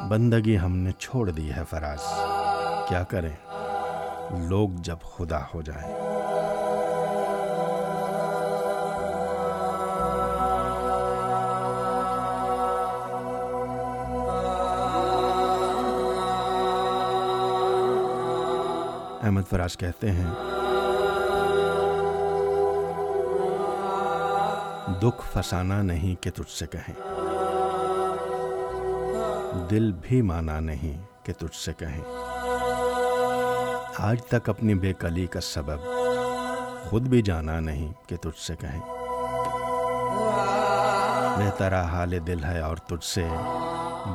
بندگی 0.09 0.59
ہم 0.59 0.77
نے 0.77 0.91
چھوڑ 0.91 1.29
دی 1.29 1.51
ہے 1.53 1.61
فراز۔ 1.69 1.99
کیا 2.89 3.03
کریں؟ 3.03 3.35
لوگ 4.49 4.69
جب 4.69 4.97
خدا 5.17 5.39
ہو 5.53 5.61
جائیں۔ 5.61 5.93
احمد 19.23 19.41
فراز 19.49 19.77
کہتے 19.77 20.11
ہیں 20.11 20.58
دکھ 25.01 25.27
فسانا 25.33 25.81
نہیں 25.81 26.23
کہ 26.23 26.31
تجھ 26.31 26.51
سے 26.51 26.67
کہیں۔ 26.67 26.93
دل 29.69 29.91
بھی 29.91 30.21
مانا 30.21 30.59
نہیں 30.59 31.25
کہ 31.25 31.33
تجھ 31.33 31.55
سے 31.55 31.73
کہیں۔ 31.73 32.01
آج 33.97 34.25
تک 34.25 34.49
اپنی 34.49 34.73
بے 34.73 34.93
کلی 34.93 35.27
کا 35.27 35.41
سبب 35.41 35.79
خود 36.89 37.01
بھی 37.01 37.21
جانا 37.21 37.59
نہیں 37.59 38.09
کہ 38.09 38.15
تجھ 38.17 38.39
سے 38.39 38.55
کہیں۔ 38.55 38.81
بہترا 41.37 41.81
حال 41.81 42.27
دل 42.27 42.43
ہے 42.43 42.59
اور 42.59 42.77
تجھ 42.77 43.05
سے 43.05 43.27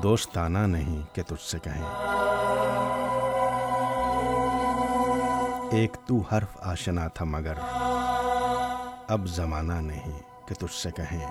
دوستانہ 0.03 0.59
نہیں 0.59 1.15
کہ 1.15 1.23
تجھ 1.23 1.51
سے 1.51 1.59
کہیں۔ 1.59 1.85
ایک 5.73 5.97
تو 6.07 6.19
حرف 6.33 6.57
آشنا 6.61 7.09
تھا 7.09 7.25
مگر 7.25 7.55
اب 9.09 9.27
زمانہ 9.27 9.73
نہیں۔ 9.73 10.34
کہ 10.47 10.55
تجھ 10.55 10.75
سے 10.75 10.91
کہیں۔ 10.91 11.31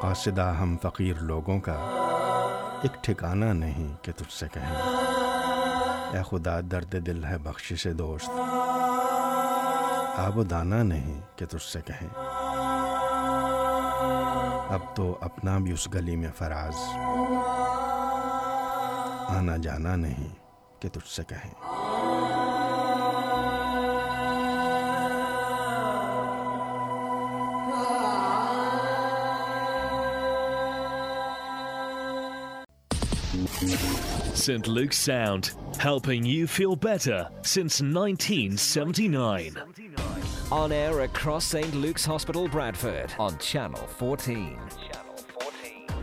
قاصدہ 0.00 0.54
ہم 0.60 0.76
فقیر 0.82 1.14
لوگوں 1.16 1.60
کا 1.60 1.74
ایک 2.82 3.04
ٹھکانہ 3.04 3.44
نہیں 3.44 4.04
کہ 4.04 4.12
تجھ 4.16 4.32
سے 4.32 4.46
کہیں۔ 4.52 4.76
اے 6.12 6.22
خدا، 6.30 6.60
درد 6.70 7.06
دل 7.06 7.24
ہے 7.24 7.38
بخش 7.38 7.72
سے 7.82 7.92
دوست۔ 7.92 8.30
آب 10.18 10.38
و 10.38 10.42
دانہ 10.42 10.74
نہیں 10.74 11.20
کہ 11.36 11.46
تجھ 11.46 11.72
سے 11.72 11.80
کہیں۔ 11.80 12.08
اب 14.68 14.96
تو 14.96 15.18
اپنا 15.20 15.58
بھی 15.58 15.72
اس 15.72 15.88
گلی 15.94 16.16
میں 16.16 16.30
فراز۔ 16.38 16.74
آنا 19.36 19.56
جانا 19.56 19.96
نہیں 19.96 20.28
کہ 20.80 20.88
تجھ 20.88 21.10
سے 21.10 21.24
کہیں۔ 21.24 21.75
St. 34.46 34.68
Luke's 34.68 34.96
Sound, 34.96 35.50
helping 35.76 36.24
you 36.24 36.46
feel 36.46 36.76
better 36.76 37.28
since 37.42 37.82
1979. 37.82 39.56
On 40.52 40.70
air 40.70 41.00
across 41.00 41.46
St. 41.46 41.74
Luke's 41.74 42.04
Hospital, 42.06 42.46
Bradford, 42.46 43.12
on 43.18 43.36
Channel 43.38 43.84
14. 43.98 44.56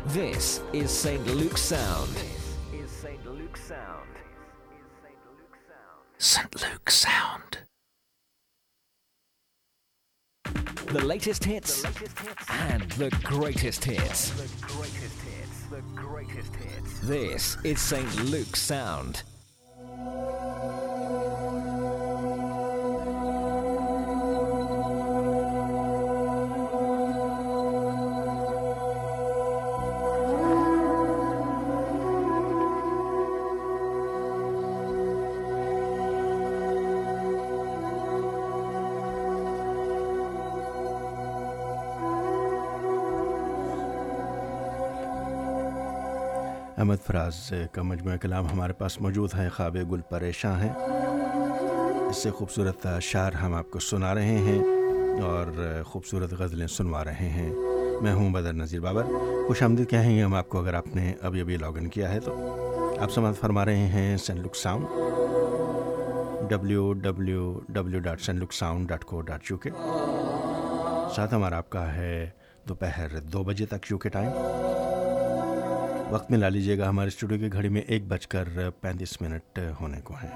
This 0.07 0.61
is 0.73 0.91
St. 0.91 1.25
Luke's 1.25 1.61
Sound. 1.61 2.17
St. 6.17 6.61
Luke's 6.61 6.95
Sound. 6.95 7.59
The 10.93 11.03
latest 11.03 11.43
hits 11.43 11.83
and 12.49 12.83
the 12.91 13.09
greatest 13.23 13.83
hits. 13.83 14.31
This 17.01 17.57
is 17.63 17.81
St. 17.81 18.25
Luke's 18.25 18.61
Sound. 18.61 19.23
Ahmad 46.83 47.05
Faraz 47.07 47.53
کا 47.71 47.81
مجموعہ 47.81 48.17
کلام 48.17 48.47
ہمارے 48.47 48.73
پاس 48.73 49.01
موجود 49.01 49.29
ہے 49.33 49.49
خواب 49.49 49.77
گل 49.91 50.01
پریشاں 50.01 50.59
ہیں۔ 50.59 50.73
اس 52.09 52.23
سے 52.23 52.31
خوبصورت 52.31 52.85
اشعار 52.85 53.31
ہم 53.31 53.53
آپ 53.53 53.71
کو 53.71 53.79
سنا 53.79 54.15
رہے 54.15 54.37
ہیں 54.37 54.63
اور 55.21 55.47
خوبصورت 55.85 56.33
غزلیں 56.33 56.67
سنوا 56.67 57.03
رہے 57.03 57.29
ہیں۔ 57.29 57.53
میں 58.01 58.13
ہوں 58.13 58.29
بدر 58.29 58.53
نذیر 58.53 58.79
بابر۔ 58.79 59.03
خوش 59.47 59.63
آمدید 59.63 59.89
کہیں 59.89 60.17
گے 60.17 60.23
ہم 60.23 60.33
آپ 60.33 60.49
کو 60.49 60.59
اگر 60.59 60.73
آپ 60.73 60.95
نے 60.95 61.13
ابھی 61.21 61.41
ابھی 61.41 61.57
لاگ 61.57 61.77
ان 61.77 61.87
کیا 61.87 62.13
ہے 62.13 62.19
تو۔ 62.19 62.35
آپ 62.99 63.11
سماعت 63.11 63.35
فرما 63.35 63.65
رہے 63.65 63.87
ہیں 63.87 64.17
saint 64.17 64.37
Luke 64.37 64.55
sound 64.55 64.85
W 66.49 66.93
W 66.93 67.59
W 67.69 67.99
dot 67.99 68.21
saint 68.21 68.35
Luke 68.35 68.53
sound 68.53 68.89
dot 68.89 69.05
co 69.05 69.21
dot 69.21 69.51
U 69.51 69.57
K 69.57 69.69
ساتھ 71.15 71.33
ہمارا 71.33 71.57
آپ 71.57 71.69
کا 71.69 71.95
ہے 71.95 72.29
دوپہر 72.69 73.19
دو 73.19 73.43
بجے 73.43 73.65
تک 73.65 73.91
یو 73.91 73.97
کے 73.97 74.09
ٹائم 74.09 74.31
وقت 76.13 76.31
میں 76.31 76.37
لا 76.39 76.49
لیجیے 76.49 76.77
گا، 76.77 76.87
ہمارے 76.89 77.07
اسٹوڈیو 77.07 77.37
کی 77.39 77.51
گھڑی 77.53 77.69
میں 77.69 77.81
ایک 77.81 78.07
بج 78.07 78.25
کر 78.27 78.47
پینتیس 78.81 79.21
منٹ 79.21 79.59
ہونے 79.79 80.01
کو 80.01 80.13
ہیں۔ 80.13 80.29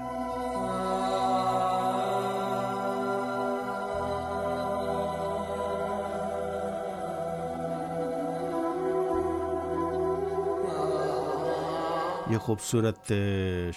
یہ 12.32 12.38
خوبصورت 12.38 13.12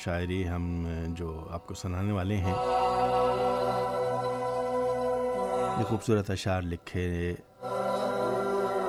شاعری 0.03 0.47
ہم 0.49 0.87
جو 1.17 1.29
آپ 1.51 1.67
کو 1.67 1.73
سنانے 1.73 2.11
والے 2.11 2.37
ہیں، 2.37 2.55
یہ 5.77 5.83
خوبصورت 5.89 6.31
اشعار 6.31 6.61
لکھے 6.61 7.33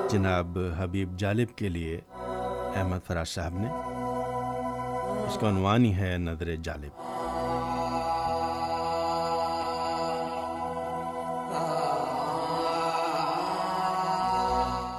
جناب 0.09 0.57
حبیب 0.77 1.15
جالب 1.17 1.57
کے 1.57 1.69
لیے 1.69 1.99
احمد 2.75 3.07
فراز 3.07 3.27
صاحب 3.27 3.53
نے۔ 3.53 3.67
اس 5.27 5.37
کا 5.41 5.49
عنوان 5.49 5.85
ہی 5.85 5.95
ہے 5.95 6.17
نظر 6.17 6.55
جالب۔ 6.55 7.01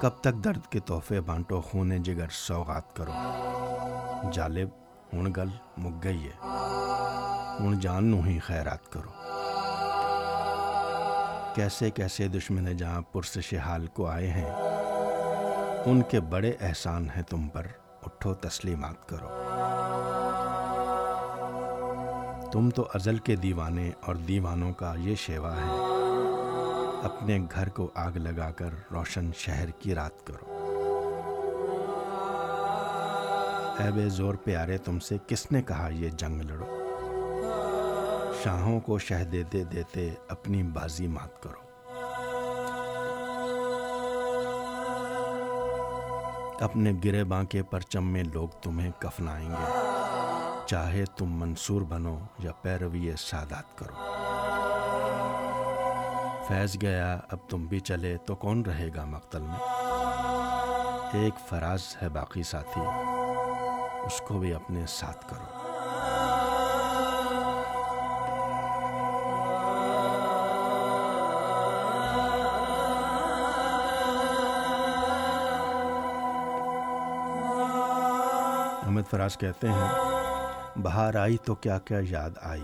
کب 0.00 0.10
تک 0.20 0.34
درد 0.44 0.66
کے 0.70 0.80
تحفے 0.80 1.20
بانٹو، 1.20 1.60
خون 1.60 2.02
جگر 2.02 2.26
سوغات 2.30 2.96
کرو۔ 2.96 3.12
جالب، 4.32 4.68
ہن 5.12 5.32
گل 5.36 5.48
مک 5.76 6.04
گئی 6.04 6.28
ہے۔ 6.28 6.46
ہن 7.60 7.80
جان 7.80 8.04
نو 8.04 8.20
ہی 8.20 8.38
خیرات 8.38 8.92
کرو۔ 8.92 9.10
کیسے 11.54 11.90
کیسے 11.90 12.28
دشمن 12.28 12.76
جہاں 12.76 13.00
پرسش 13.00 13.54
حال 13.54 13.86
کو 13.86 14.06
آئے 14.06 14.28
ہیں 14.28 14.63
ان 15.86 16.02
کے 16.02 16.20
بڑے 16.20 16.52
احسان 16.60 17.08
ہیں 17.16 17.22
تم 17.22 17.48
پر، 17.48 17.66
اٹھو 18.02 18.34
تسلیمات 18.34 19.08
کرو۔ 19.08 19.28
تم 22.52 22.70
تو 22.70 22.88
ازل 22.94 23.18
کے 23.18 23.36
دیوانے 23.36 23.90
اور 24.00 24.14
دیوانوں 24.14 24.72
کا 24.72 24.94
یہ 24.98 25.14
شیوا 25.14 25.56
ہے 25.56 25.70
اپنے 27.02 27.46
گھر 27.54 27.68
کو 27.68 27.90
آگ 27.94 28.12
لگا 28.12 28.50
کر 28.50 28.70
روشن 28.92 29.30
شہر 29.36 29.70
کی 29.70 29.94
رات 29.94 30.26
کرو۔ 30.26 30.50
اے 33.78 33.90
بے 33.90 34.08
زور 34.08 34.34
پیارے، 34.34 34.78
تم 34.78 34.98
سے 34.98 35.16
کس 35.26 35.52
نے 35.52 35.62
کہا 35.62 35.88
یہ 35.92 36.10
جنگ 36.10 36.40
لڑو؟ 36.40 36.66
شاہوں 38.44 38.80
کو 38.80 38.98
شہ 38.98 39.24
دیتے 39.32 39.64
دیتے 39.64 40.10
اپنی 40.28 40.62
بازی 40.62 41.06
مات 41.06 41.42
کرو۔ 41.42 41.63
اپنے 46.60 46.92
گرے 47.04 47.24
باں 47.24 47.44
کے 47.44 47.62
پرچم 47.62 48.04
میں 48.04 48.24
لوگ 48.24 48.48
تمہیں 48.48 48.90
کفنائیں 48.98 49.50
گے۔ 49.50 49.72
چاہے 50.66 51.04
تم 51.04 51.26
منصور 51.26 51.82
بنو 51.82 52.18
یا 52.38 52.52
پیروی 52.52 53.12
سادات 53.18 53.78
کرو۔ 53.78 53.94
فیض 56.48 56.76
گیا، 56.82 57.20
اب 57.30 57.38
تم 57.48 57.66
بھی 57.66 57.80
چلے 57.80 58.16
تو 58.16 58.34
کون 58.34 58.62
رہے 58.62 58.88
گا 58.96 59.04
مقتل 59.04 59.42
میں؟ 59.42 59.58
ایک 61.12 61.34
فراز 61.48 61.96
ہے 62.02 62.08
باقی 62.08 62.42
ساتھی، 62.42 62.82
اس 64.06 64.20
کو 64.20 64.38
بھی 64.38 64.54
اپنے 64.54 64.86
ساتھ 64.88 65.28
کرو۔ 65.30 65.63
فراز 79.14 79.36
کہتے 79.36 79.68
ہیں، 79.68 79.88
بہار 80.76 81.14
آئی 81.14 81.36
تو 81.36 81.54
کیا 81.54 81.78
کیا 81.78 82.00
یاد 82.08 82.30
آئی؟ 82.42 82.62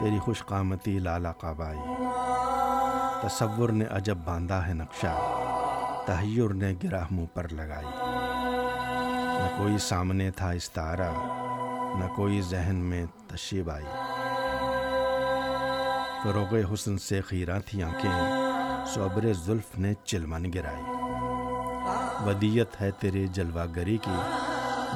تیری 0.00 0.18
خوش 0.18 0.44
قامتی 0.44 0.98
لالا 0.98 1.32
قابائی۔ 1.32 1.78
تصور 3.22 3.68
نے 3.68 3.84
عجب 3.90 4.18
باندھا 4.24 4.66
ہے 4.66 4.74
نقشہ 4.74 5.14
تحیر 6.06 6.48
نے 6.48 6.74
گرہ 6.84 7.04
منہ 7.10 7.26
پر 7.34 7.48
لگائی۔ 7.48 7.86
نہ 9.38 9.58
کوئی 9.58 9.78
سامنے 9.78 10.30
تھا 10.30 10.50
استارہ 10.50 11.10
نہ 11.98 12.14
کوئی 12.16 12.40
ذہن 12.40 12.76
میں 12.76 13.06
تشیب 13.26 13.70
آئی۔ 13.70 13.86
فروغ 16.22 16.74
حسن 16.74 16.98
سے 16.98 17.20
خیرہ 17.20 17.58
تھی 17.66 17.82
آنکھیں 17.82 18.32
صبر 18.86 19.32
زلف 19.32 19.78
نے 19.78 19.94
چلمن 20.04 20.52
گرائی۔ 20.54 20.82
ودیت 22.26 22.80
ہے 22.80 22.90
تیرے 22.90 23.26
جلوہ 23.26 23.64
گری 23.76 23.96
کی 23.96 24.41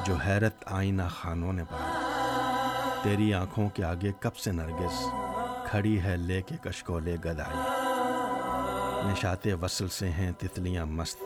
جو 0.05 0.15
حیرت 0.15 0.63
آئینہ 0.65 1.01
خانوں 1.09 1.53
نے 1.53 1.63
پائی 1.63 2.03
تیری 3.03 3.33
آنکھوں 3.33 3.69
کے 3.69 3.83
آگے 3.83 4.11
کب 4.19 4.37
سے 4.37 4.51
نرگس 4.51 5.05
کھڑی 5.65 6.01
ہے 6.01 6.17
لے 6.17 6.41
کے 6.41 6.55
کشکولے 6.61 7.15
گدائی۔ 7.25 7.57
نشاتے 9.11 9.53
وصل 9.53 9.87
سے 9.87 10.09
ہیں 10.09 10.31
تتلیاں 10.31 10.85
مست۔ 10.85 11.19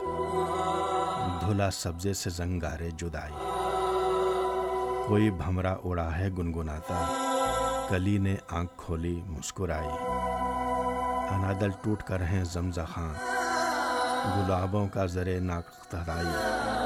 دھلا 1.41 1.72
سبزے 1.72 2.13
سے 2.13 2.30
زنگارے 2.30 2.89
جدائی۔ 2.91 3.34
کوئی 5.07 5.32
بھمرا 5.32 5.76
اڑا 5.84 6.17
ہے 6.17 6.30
گنگناتا۔ 6.30 7.28
کلی 7.89 8.17
نے 8.17 8.36
آنکھ 8.49 8.74
کھولی 8.78 9.22
مسکرائی۔ 9.26 9.89
انادل 11.34 11.69
ٹوٹ 11.82 12.03
کر 12.03 12.24
ہیں 12.24 12.43
زمزہ 12.43 12.82
خاں 12.93 13.13
گلابوں 14.38 14.88
کا 14.88 15.05
زرے 15.05 15.39
ناقترائی 15.39 16.80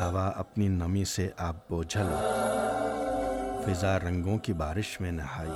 ہوا 0.00 0.30
اپنی 0.36 0.68
نمی 0.68 1.04
سے 1.04 1.30
آپ 1.36 1.56
بوجھل 1.68 2.08
فضا 3.64 3.98
رنگوں 3.98 4.38
کی 4.38 4.52
بارش 4.52 5.00
میں 5.00 5.12
نہائی۔ 5.12 5.50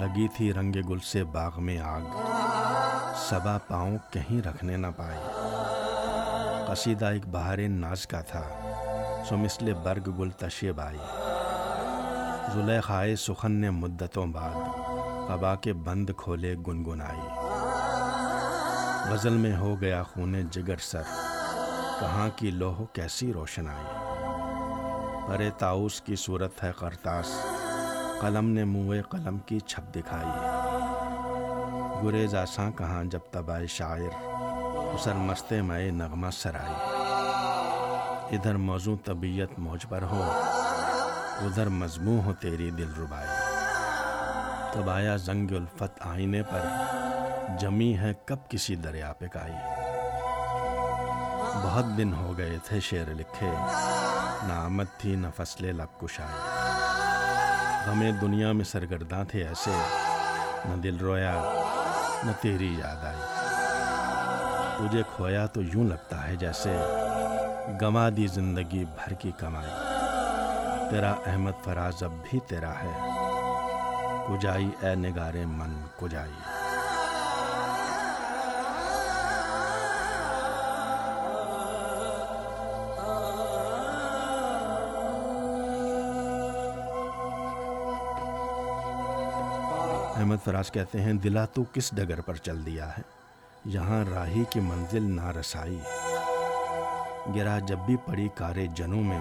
لگی 0.00 0.28
تھی 0.36 0.52
رنگ 0.52 0.76
گل 0.88 0.98
سے 0.98 1.24
باغ 1.24 1.62
میں 1.62 1.78
آگ، 1.78 2.00
سبا 3.16 3.58
پاؤں 3.68 3.98
کہیں 4.10 4.46
رکھنے 4.46 4.76
نہ 4.76 4.86
پائی۔ 4.96 5.20
قصیدہ 6.66 7.06
ایک 7.06 7.28
بہار 7.28 7.58
ناز 7.58 8.06
کا 8.06 8.20
تھا، 8.20 8.42
سو 9.28 9.36
مثل 9.36 9.72
برگ 9.72 10.10
گل 10.18 10.30
تشیب 10.30 10.80
آئی 10.80 10.98
زلیخائے 12.54 13.16
سخن 13.16 13.52
نے 13.52 13.70
مدتوں 13.70 14.26
بعد، 14.26 14.54
قبا 15.28 15.54
کے 15.54 15.72
بند 15.72 16.10
کھولے 16.16 16.54
گنگنائی۔ 16.66 17.27
غزل 19.10 19.36
میں 19.36 19.56
ہو 19.56 19.80
گیا 19.80 20.02
خون 20.02 20.34
جگر 20.50 20.76
سر۔ 20.76 21.02
کہاں 22.00 22.28
کی 22.36 22.50
لوہ 22.50 22.84
کیسی 22.92 23.32
روشن 23.32 23.68
آئی؟ 23.68 23.96
پرے 25.28 25.50
تاؤس 25.58 26.00
کی 26.00 26.16
صورت 26.16 26.64
ہے 26.64 26.72
کرتاس 26.80 27.46
قلم 28.20 28.48
نے 28.48 28.64
منہ 28.64 29.02
قلم 29.02 29.38
کی 29.38 29.60
چھپ 29.60 29.94
دکھائی۔ 29.94 30.46
گریز 32.06 32.34
آساں 32.34 32.70
کہاں 32.70 33.04
جب 33.04 33.20
تبائے 33.30 33.66
شاعر۔ 33.66 34.28
اسر 34.94 35.14
مستے 35.14 35.62
میں 35.62 35.90
نغمہ 35.90 36.30
سرائی 36.32 36.74
ادھر 38.36 38.56
موضوع 38.56 38.96
طبیعت 39.04 39.58
موج 39.58 39.86
پر 39.88 40.02
ہو۔ 40.02 40.32
ادھر 41.40 41.66
مضموں 41.66 42.22
ہو 42.22 42.32
تیری 42.40 42.70
دل 42.70 42.90
ربائی۔ 42.98 43.28
تب 44.72 44.90
آیا 44.90 45.16
زنگ 45.16 45.50
الفت 45.50 45.98
آئینے 46.00 46.42
پر۔ 46.42 46.97
جمی 47.56 47.98
ہے 47.98 48.12
کب 48.24 48.36
کسی 48.48 48.76
دریا 48.76 49.12
پہ 49.12 49.26
کائی۔ 49.26 49.52
بہت 51.62 51.84
دن 51.98 52.14
ہو 52.14 52.38
گئے 52.38 52.58
تھے 52.64 52.80
شعر 52.80 53.14
لکھے 53.14 53.52
نہ 54.46 54.52
آمد 54.52 54.84
تھی 54.98 55.16
نہ 55.16 55.26
فصلے 55.36 55.72
لب 55.72 56.00
کشائی۔ 56.00 56.38
ہمیں 57.90 58.12
دنیا 58.12 58.52
میں 58.52 58.64
سرگرداں 58.64 59.24
تھے 59.24 59.46
ایسے، 59.46 59.72
نہ 60.64 60.76
دل 60.76 60.96
رویا، 60.98 61.34
نہ 62.24 62.30
تیری 62.40 62.74
یاد 62.78 63.04
آئی۔ 63.04 63.22
تجھے 64.78 65.02
کھویا 65.16 65.46
تو 65.46 65.62
یوں 65.62 65.84
لگتا 65.84 66.28
ہے 66.28 66.36
جیسے 66.36 66.76
گما 67.82 68.08
دی 68.16 68.26
زندگی 68.26 68.84
بھر 68.84 69.12
کی 69.12 69.32
کمائی۔ 69.38 69.70
تیرا 70.90 71.14
احمد 71.26 71.64
فراز 71.64 72.02
اب 72.02 72.12
بھی 72.30 72.40
تیرا 72.40 72.72
ہے، 72.82 72.98
کجائی 74.28 74.70
اے 74.80 74.94
نگارے 74.94 75.46
من 75.46 75.86
کجائی۔ 75.96 76.57
احمد 90.38 90.52
فراز 90.52 90.70
کہتے 90.70 91.00
ہیں 91.00 91.12
دلا 91.12 91.44
تو 91.44 91.62
کس 91.72 91.90
ڈگر 91.94 92.20
پر 92.20 92.34
چل 92.34 92.66
دیا 92.66 92.88
ہے؟ 92.98 93.02
یہاں 93.64 94.04
راہی 94.14 94.44
کی 94.50 94.60
منزل 94.60 95.02
نہ 95.02 95.30
رسائی 95.40 95.78
گرا 97.34 97.58
جب 97.58 97.78
بھی 97.86 97.96
پڑی 97.96 98.28
کارے 98.34 98.66
جنوں 98.66 99.02
میں 99.02 99.18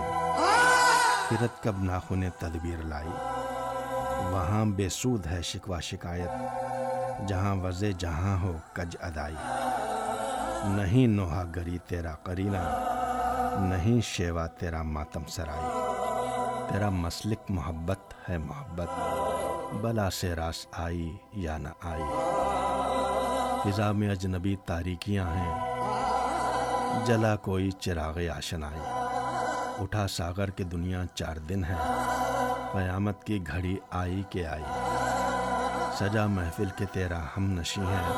پھرت 1.30 1.64
کب 1.64 1.84
ناخن 1.84 2.24
تدبیر 2.40 2.86
لائی؟ 2.86 3.10
وہاں 4.32 4.66
بے 4.66 4.90
سود 4.90 5.28
ہے 5.28 5.42
شکوا 5.42 5.80
شکایت، 5.80 6.32
جہاں 7.28 7.56
وضع 7.56 7.88
جہاں 7.98 8.42
ہو 8.42 8.58
کج 8.74 8.98
ادائی۔ 9.00 9.36
نہیں 10.76 11.08
نوحا 11.08 11.44
گری 11.56 11.78
تیرا 11.78 12.16
کرینہ 12.24 12.64
نہیں 13.70 14.02
شیوا 14.02 14.48
تیرا 14.48 14.84
ماتم 14.84 15.26
سرائی۔ 15.28 15.70
تیرا 16.72 16.90
مسلک 16.90 17.40
محبت 17.50 18.30
ہے 18.30 18.38
محبت۔ 18.38 19.17
بلا 19.74 20.10
سے 20.10 20.36
راس 20.36 20.68
آئی 20.72 21.18
یا 21.34 21.58
نہ 21.58 21.70
آئی۔ 21.84 22.04
فضا 23.64 23.92
میں 23.92 24.10
اجنبی 24.10 24.56
تاریکیاں 24.66 25.26
ہیں۔ 25.26 25.60
جلا 27.06 27.36
کوئی 27.36 27.72
چراغ 27.72 28.20
آشنائی۔ 28.38 28.82
اٹھا 29.84 30.08
ساگر 30.08 30.50
کے 30.50 30.64
دنیا 30.64 31.04
چار 31.16 31.36
دن 31.36 31.64
ہے 31.64 31.76
قیامت 32.72 33.24
کی 33.24 33.48
گھڑی 33.48 33.78
آئی 33.92 34.24
کہ 34.30 34.46
آئی۔ 34.46 34.64
سجا 36.00 36.26
محفل 36.26 36.70
کے 36.78 36.86
تیرا 36.92 37.20
ہم 37.38 37.60
نشی 37.60 37.82
ہے 37.82 38.12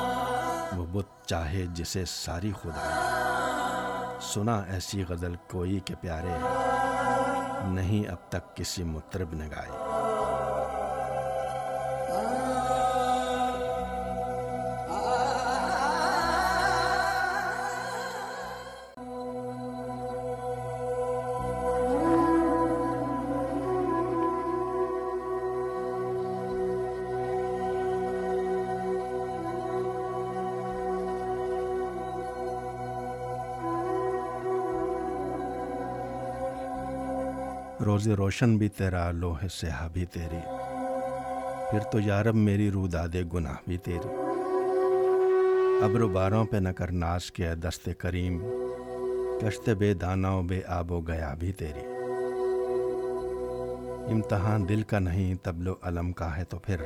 وہ 0.78 0.86
بت 0.92 1.28
چاہے 1.28 1.66
جسے 1.74 2.04
ساری 2.08 2.52
خدائی۔ 2.62 3.18
سنا 4.22 4.60
ایسی 4.60 5.04
غزل 5.10 5.36
کوئی 5.52 5.80
کے 5.80 5.96
پیارے۔ 5.96 6.38
نہیں 7.70 8.12
اب 8.12 8.18
تک 8.30 8.56
کسی 8.56 8.84
مطرب 8.84 9.34
نے 9.34 9.48
گائی 9.48 9.79
روز 38.00 38.08
روشن 38.08 38.58
بھی 38.58 38.70
تیرا 38.70 39.12
لوہ 39.12 39.48
سیاہ 39.52 39.88
بھی 39.88 40.06
تیری۔ 40.06 40.40
پھر 41.72 41.80
تو 41.80 42.00
یارب 42.00 42.36
میری 42.36 42.72
رو 42.72 42.88
دادے 42.88 43.24
گناہ 43.34 43.56
بھی 43.68 43.78
تیری۔ 43.78 44.08
ابر 45.84 46.06
باروں 46.06 46.46
پہ 46.46 46.58
نہ 46.58 46.70
کر 46.70 46.92
ناز 46.92 47.32
کے 47.32 47.56
دست 47.56 47.90
کریم۔ 47.98 48.44
کشت 49.42 49.70
بے 49.70 49.94
داناؤ 49.94 50.42
بے 50.42 50.62
آب 50.68 50.92
و 50.92 51.02
گیا 51.02 51.34
بھی 51.40 51.52
تیری۔ 51.52 51.86
امتحان 54.12 54.70
دل 54.70 54.82
کا 54.82 55.00
نہیں 55.00 55.36
تبل 55.44 55.68
و 55.68 55.76
علم 55.82 56.12
کا 56.12 56.38
ہے 56.38 56.44
تو 56.44 56.60
پھر۔ 56.60 56.86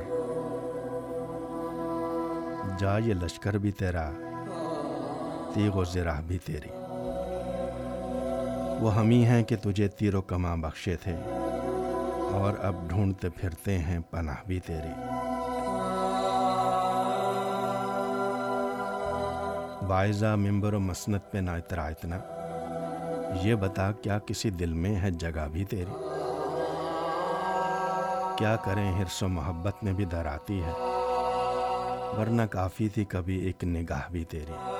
جا 2.78 2.98
یہ 2.98 3.14
لشکر 3.14 3.58
بھی 3.58 3.72
تیرا، 3.72 4.10
تیغ 5.54 5.76
و 5.76 5.84
زرہ 5.84 6.20
بھی 6.26 6.38
تیری۔ 6.38 6.83
وہ 8.80 8.94
ہم 8.94 9.10
ہی 9.10 9.24
ہیں 9.24 9.42
کہ 9.42 9.56
تجھے 9.56 9.88
تیر 9.88 10.14
و 10.14 10.22
کماں 10.22 10.56
بخشے 10.56 10.96
تھے 10.96 11.16
اور 12.32 12.52
اب 12.62 12.74
ڈھونڈتے 12.88 13.28
پھرتے 13.28 13.78
ہیں 13.78 13.98
پناہ 14.10 14.36
بھی 14.46 14.60
تیری 14.60 14.92
وائزہ 19.88 20.34
ممبر 20.36 20.72
و 20.72 20.80
مسنت 20.80 21.30
پہ 21.32 21.38
نہ۔ 21.38 21.50
اترا 21.50 21.86
اتنا 21.86 22.18
یہ 23.42 23.54
بتا 23.54 23.92
کیا 23.92 24.18
کسی 24.18 24.50
دل 24.50 24.72
میں 24.72 24.94
ہے 25.00 25.10
جگہ 25.10 25.46
بھی 25.52 25.64
تیری؟ 25.64 25.94
کیا 28.38 28.56
کریں 28.64 28.92
ہرس 28.92 29.22
و 29.22 29.28
محبت 29.28 29.84
میں 29.84 29.92
بھی 29.92 30.04
در 30.04 30.26
آتی 30.26 30.62
ہے، 30.62 30.72
ورنہ 32.18 32.42
کافی 32.50 32.88
تھی 32.88 33.04
کبھی 33.04 33.38
ایک 33.38 33.64
نگاہ 33.64 34.10
بھی 34.10 34.24
تیری۔ 34.24 34.73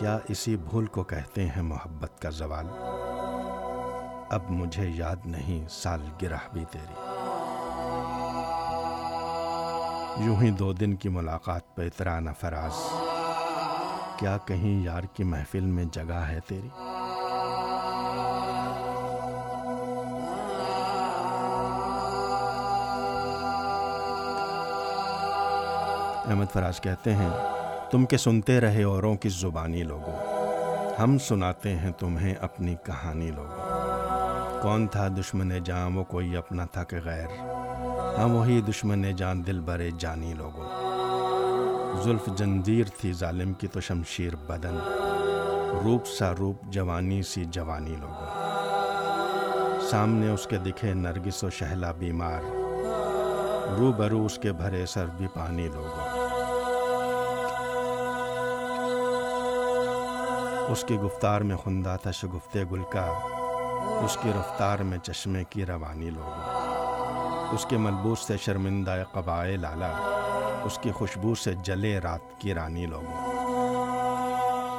کیا 0.00 0.18
اسی 0.28 0.56
بھول 0.56 0.86
کو 0.86 1.02
کہتے 1.02 1.46
ہیں 1.46 1.62
محبت 1.62 2.22
کا 2.22 2.30
زوال؟ 2.30 2.66
اب 4.30 4.42
مجھے 4.48 4.90
یاد 4.94 5.16
نہیں 5.24 5.68
سال 5.70 6.00
گرہ 6.22 6.36
بھی 6.52 6.64
تیری۔ 6.70 6.94
یوں 10.24 10.36
ہی 10.42 10.50
دو 10.50 10.72
دن 10.72 10.94
کی 10.94 11.08
ملاقات 11.08 11.74
پہ 11.74 11.86
اترانا 11.86 12.32
فراز۔ 12.32 12.72
کیا 14.16 14.36
کہیں 14.44 14.84
یار 14.84 15.02
کی 15.02 15.24
محفل 15.24 15.60
میں 15.60 15.84
جگہ 15.84 16.12
ہے 16.12 16.40
تیری؟ 16.46 16.68
احمد 26.30 26.52
فراز 26.52 26.80
کہتے 26.80 27.14
ہیں 27.14 27.59
تم 27.90 28.06
کے 28.06 28.16
سنتے 28.16 28.60
رہے 28.60 28.82
اوروں 28.82 29.14
کی 29.14 29.28
زبانی 29.28 29.82
لوگوں۔ 29.82 30.16
ہم 31.00 31.18
سناتے 31.18 31.76
ہیں 31.76 31.90
تمہیں 31.90 32.34
اپنی 32.34 32.74
کہانی 32.86 33.30
لوگوں۔ 33.30 33.70
کون 34.62 34.86
تھا 34.86 35.08
دشمن 35.08 35.62
جاں 35.64 35.90
وہ 35.90 36.04
کوئی 36.04 36.36
اپنا 36.36 36.64
تھا 36.64 36.84
کہ 36.84 36.96
غیر۔ 37.04 37.26
ہم 38.18 38.36
وہی 38.36 38.60
دشمن 38.60 39.16
جان، 39.16 39.46
دل 39.46 39.60
برے 39.60 39.90
جانی 39.98 40.34
لوگوں۔ 40.34 40.68
زلف 42.02 42.38
جنجیر 42.38 42.84
تھی 43.00 43.12
ظالم 43.12 43.52
کی 43.52 43.66
تو 43.66 43.80
شمشیر 43.80 44.36
بدن۔ 44.36 44.78
روپ 45.84 46.06
سا 46.06 46.32
روپ، 46.38 46.64
جوانی 46.64 47.22
سی 47.22 47.44
جوانی 47.44 47.96
لوگوں۔ 48.00 48.26
سامنے 49.90 50.28
اس 50.28 50.46
کے 50.46 50.56
دکھے 50.56 50.94
نرگس 50.94 51.44
و 51.44 51.50
شہلا 51.50 51.92
بیمار۔ 51.92 52.42
رو 53.78 53.92
برو 53.92 54.24
اس 54.24 54.38
کے 54.42 54.52
بھرے 54.52 54.86
سر 54.86 55.06
بھی 55.16 55.26
پانی 55.26 55.68
لوگوں۔ 55.74 56.09
اس 60.70 60.84
کی 60.88 60.96
گفتار 60.96 61.40
میں 61.40 61.56
خندہ 61.56 61.96
تھا 62.02 62.10
شگفت 62.10 62.56
گل 62.70 62.82
کا، 62.92 63.06
اس 64.04 64.16
کی 64.22 64.30
رفتار 64.38 64.78
میں 64.78 64.98
چشمے 64.98 65.44
کی 65.44 65.66
روانی 65.66 66.10
لوگوں 66.10 67.54
اس 67.54 67.66
کے 67.66 67.76
ملبوس 67.76 68.18
سے 68.18 68.36
شرمندہ 68.36 69.02
قبائے 69.12 69.56
لالا، 69.56 69.90
اس 70.64 70.78
کی 70.78 70.92
خوشبو 70.92 71.34
سے 71.34 71.54
جلے 71.62 71.98
رات 71.98 72.40
کی 72.40 72.54
رانی 72.54 72.86
لوگوں 72.86 73.18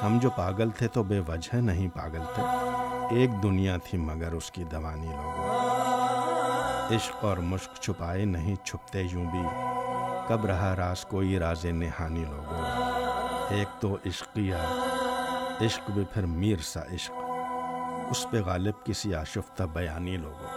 ہم 0.05 0.17
جو 0.21 0.29
پاگل 0.29 0.69
تھے 0.69 0.87
تو 0.87 1.03
بے 1.03 1.19
وجہ 1.27 1.55
نہیں 1.55 1.87
پاگل 1.87 2.23
تھے۔ 2.35 2.43
ایک 3.15 3.43
دنیا 3.43 3.77
تھی 3.77 3.97
مگر 3.97 4.31
اس 4.31 4.51
کی 4.51 4.63
دوانی 4.63 5.07
لوگوں 5.07 5.49
عشق 6.95 7.25
اور 7.25 7.37
مشق 7.37 7.79
چھپائے 7.79 8.25
نہیں، 8.25 8.55
چھپتے 8.65 9.01
یوں 9.01 9.25
بھی۔ 9.31 9.47
کب 10.27 10.45
رہا 10.45 10.75
راز 10.75 11.05
کوئی 11.05 11.39
راز 11.39 11.65
نہانی 11.65 12.23
لوگوں 12.29 12.65
ایک 13.49 13.81
تو 13.81 13.97
عشقیہ 14.05 14.55
عشق 15.65 15.91
بھی 15.91 16.03
پھر 16.13 16.25
میر 16.25 16.57
سا 16.57 16.79
عشق۔ 16.79 17.11
اس 18.09 18.27
پہ 18.31 18.41
غالب 18.41 18.85
کسی 18.85 19.15
آشفتہ 19.15 19.63
بیانی 19.63 20.17
لوگوں۔ 20.17 20.47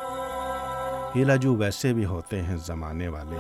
ہیلا 1.17 1.37
جو 1.37 1.55
ویسے 1.55 1.93
بھی 1.93 2.05
ہوتے 2.05 2.43
ہیں 2.43 2.57
زمانے 2.57 3.09
والے۔ 3.09 3.37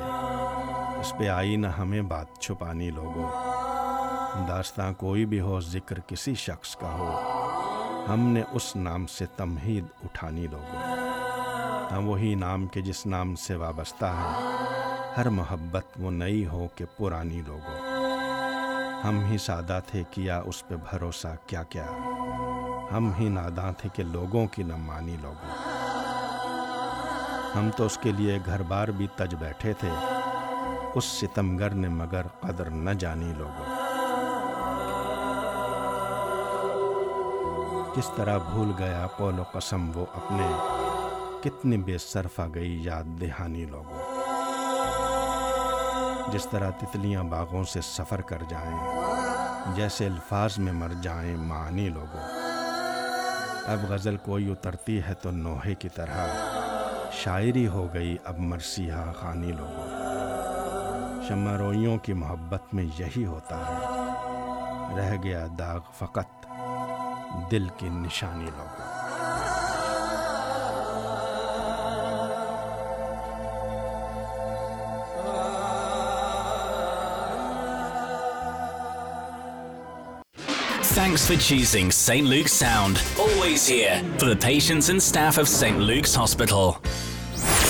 اس 1.00 1.12
پہ 1.18 1.28
آئی 1.28 1.56
نہ 1.56 1.66
ہمیں 1.66 2.02
بات 2.02 2.26
چھپانی 2.40 2.90
لوگوں۔ 2.90 3.30
داستان 4.48 4.94
کوئی 4.94 5.24
بھی 5.24 5.40
ہو، 5.40 5.60
ذکر 5.60 6.00
کسی 6.00 6.34
شخص 6.34 6.76
کا 6.76 6.92
ہو۔ 6.92 7.20
ہم 8.08 8.20
نے 8.20 8.42
اس 8.52 8.76
نام 8.76 9.06
سے 9.06 9.26
تمہید 9.36 9.84
اٹھانی 10.04 10.46
لوگوں۔ 10.46 10.82
ہم 11.92 12.08
وہی 12.08 12.34
نام 12.34 12.66
کے 12.66 12.80
جس 12.80 13.06
نام 13.06 13.34
سے 13.34 13.54
وابستہ 13.54 14.04
ہے 14.04 14.54
ہر 15.16 15.28
محبت 15.28 15.84
وہ 15.98 16.10
نئی 16.10 16.46
ہو 16.46 16.66
کہ 16.74 16.84
پرانی 16.96 17.42
لوگوں۔ 17.46 17.83
ہم 19.04 19.24
ہی 19.24 19.38
سادہ 19.38 19.80
تھے 19.86 20.02
کیا 20.10 20.42
اس 20.46 20.68
پہ 20.68 20.74
بھروسہ 20.76 21.28
کیا 21.46 21.62
کیا۔ 21.62 21.86
ہم 22.92 23.12
ہی 23.18 23.28
ناداں 23.28 23.72
تھے 23.72 23.88
کہ 23.94 24.02
لوگوں 24.02 24.46
کی 24.46 24.62
نہ 24.62 24.76
مانی 24.76 25.16
لوگوں۔ 25.22 25.50
ہم 27.58 27.70
تو 27.76 27.86
اس 27.86 27.98
کے 28.02 28.12
لیے 28.12 28.38
گھر 28.46 28.62
بار 28.62 28.88
بھی 28.88 29.06
تج 29.16 29.34
بیٹھے 29.34 29.72
تھے۔ 29.72 29.88
اس 30.94 31.04
ستمگر 31.04 31.70
نے 31.70 31.88
مگر 31.88 32.26
قدر 32.40 32.70
نہ 32.70 32.90
جانی 32.90 33.32
لوگوں۔ 33.36 33.74
کس 37.94 38.10
طرح 38.16 38.38
بھول 38.38 38.72
گیا 38.78 39.06
قول 39.16 39.38
و 39.38 39.42
قسم 39.42 39.90
وہ 39.94 40.06
اپنے۔ 40.14 40.48
کتنی 41.40 41.76
بے 41.76 41.98
صرفہ 41.98 42.42
گئی 42.54 42.84
یاد 42.84 43.04
دہانی 43.04 43.64
لوگوں۔ 43.64 43.93
جس 46.34 46.46
طرح 46.50 46.70
تتلیاں 46.70 47.24
باغوں 47.24 47.64
سے 47.64 47.80
سفر 47.80 48.20
کر 48.20 48.42
جائیں، 48.48 49.00
جیسے 49.74 50.06
الفاظ 50.06 50.58
میں 50.58 50.72
مر 50.72 50.88
جائیں 51.02 51.36
معنی 51.36 51.88
لوگوں۔ 51.88 52.20
اب 53.66 53.78
غزل 53.88 54.16
کوئی 54.16 54.52
اترتی 54.52 55.02
ہے 55.08 55.14
تو 55.14 55.30
نوحے 55.30 55.74
کی 55.74 55.88
طرح 55.88 56.26
شاعری 57.12 57.68
ہو 57.68 57.88
گئی 57.94 58.16
اب 58.24 58.38
مرثیہ 58.38 58.92
خانی 59.20 59.52
لوگوں۔ 59.52 59.88
شمع 61.28 61.58
روئیوں 61.58 61.98
کی 61.98 62.12
محبت 62.12 62.74
میں 62.74 62.84
یہی 62.98 63.26
ہوتا 63.26 63.58
ہے۔ 63.58 63.86
رہ 64.98 65.22
گیا 65.22 65.46
داغ 65.58 65.80
فقط 65.98 66.46
دل 67.50 67.68
کی 67.76 67.88
نشانی 67.88 68.44
لوگوں۔ 68.44 68.93
Thanks 81.14 81.30
for 81.30 81.36
choosing 81.36 81.92
St. 81.92 82.26
Luke's 82.26 82.52
Sound. 82.52 83.00
Always 83.16 83.68
here 83.68 84.02
for 84.18 84.24
the 84.24 84.34
patients 84.34 84.88
and 84.88 85.00
staff 85.00 85.38
of 85.38 85.48
St. 85.48 85.78
Luke's 85.78 86.12
Hospital. 86.12 86.72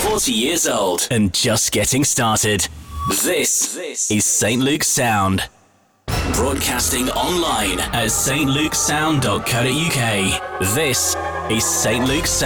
40 0.01 0.31
years 0.31 0.67
old 0.67 1.07
and 1.11 1.31
just 1.31 1.71
getting 1.71 2.03
started. 2.03 2.67
This, 3.21 3.77
is 4.09 4.25
St. 4.25 4.59
Luke's 4.59 4.87
Sound. 4.87 5.47
Broadcasting 6.33 7.11
online 7.11 7.81
at 7.81 8.07
stlukesound.co.uk. 8.07 10.61
This 10.73 11.15
is 11.51 11.63
St. 11.63 12.03
Luke's 12.03 12.31
Sound. 12.31 12.41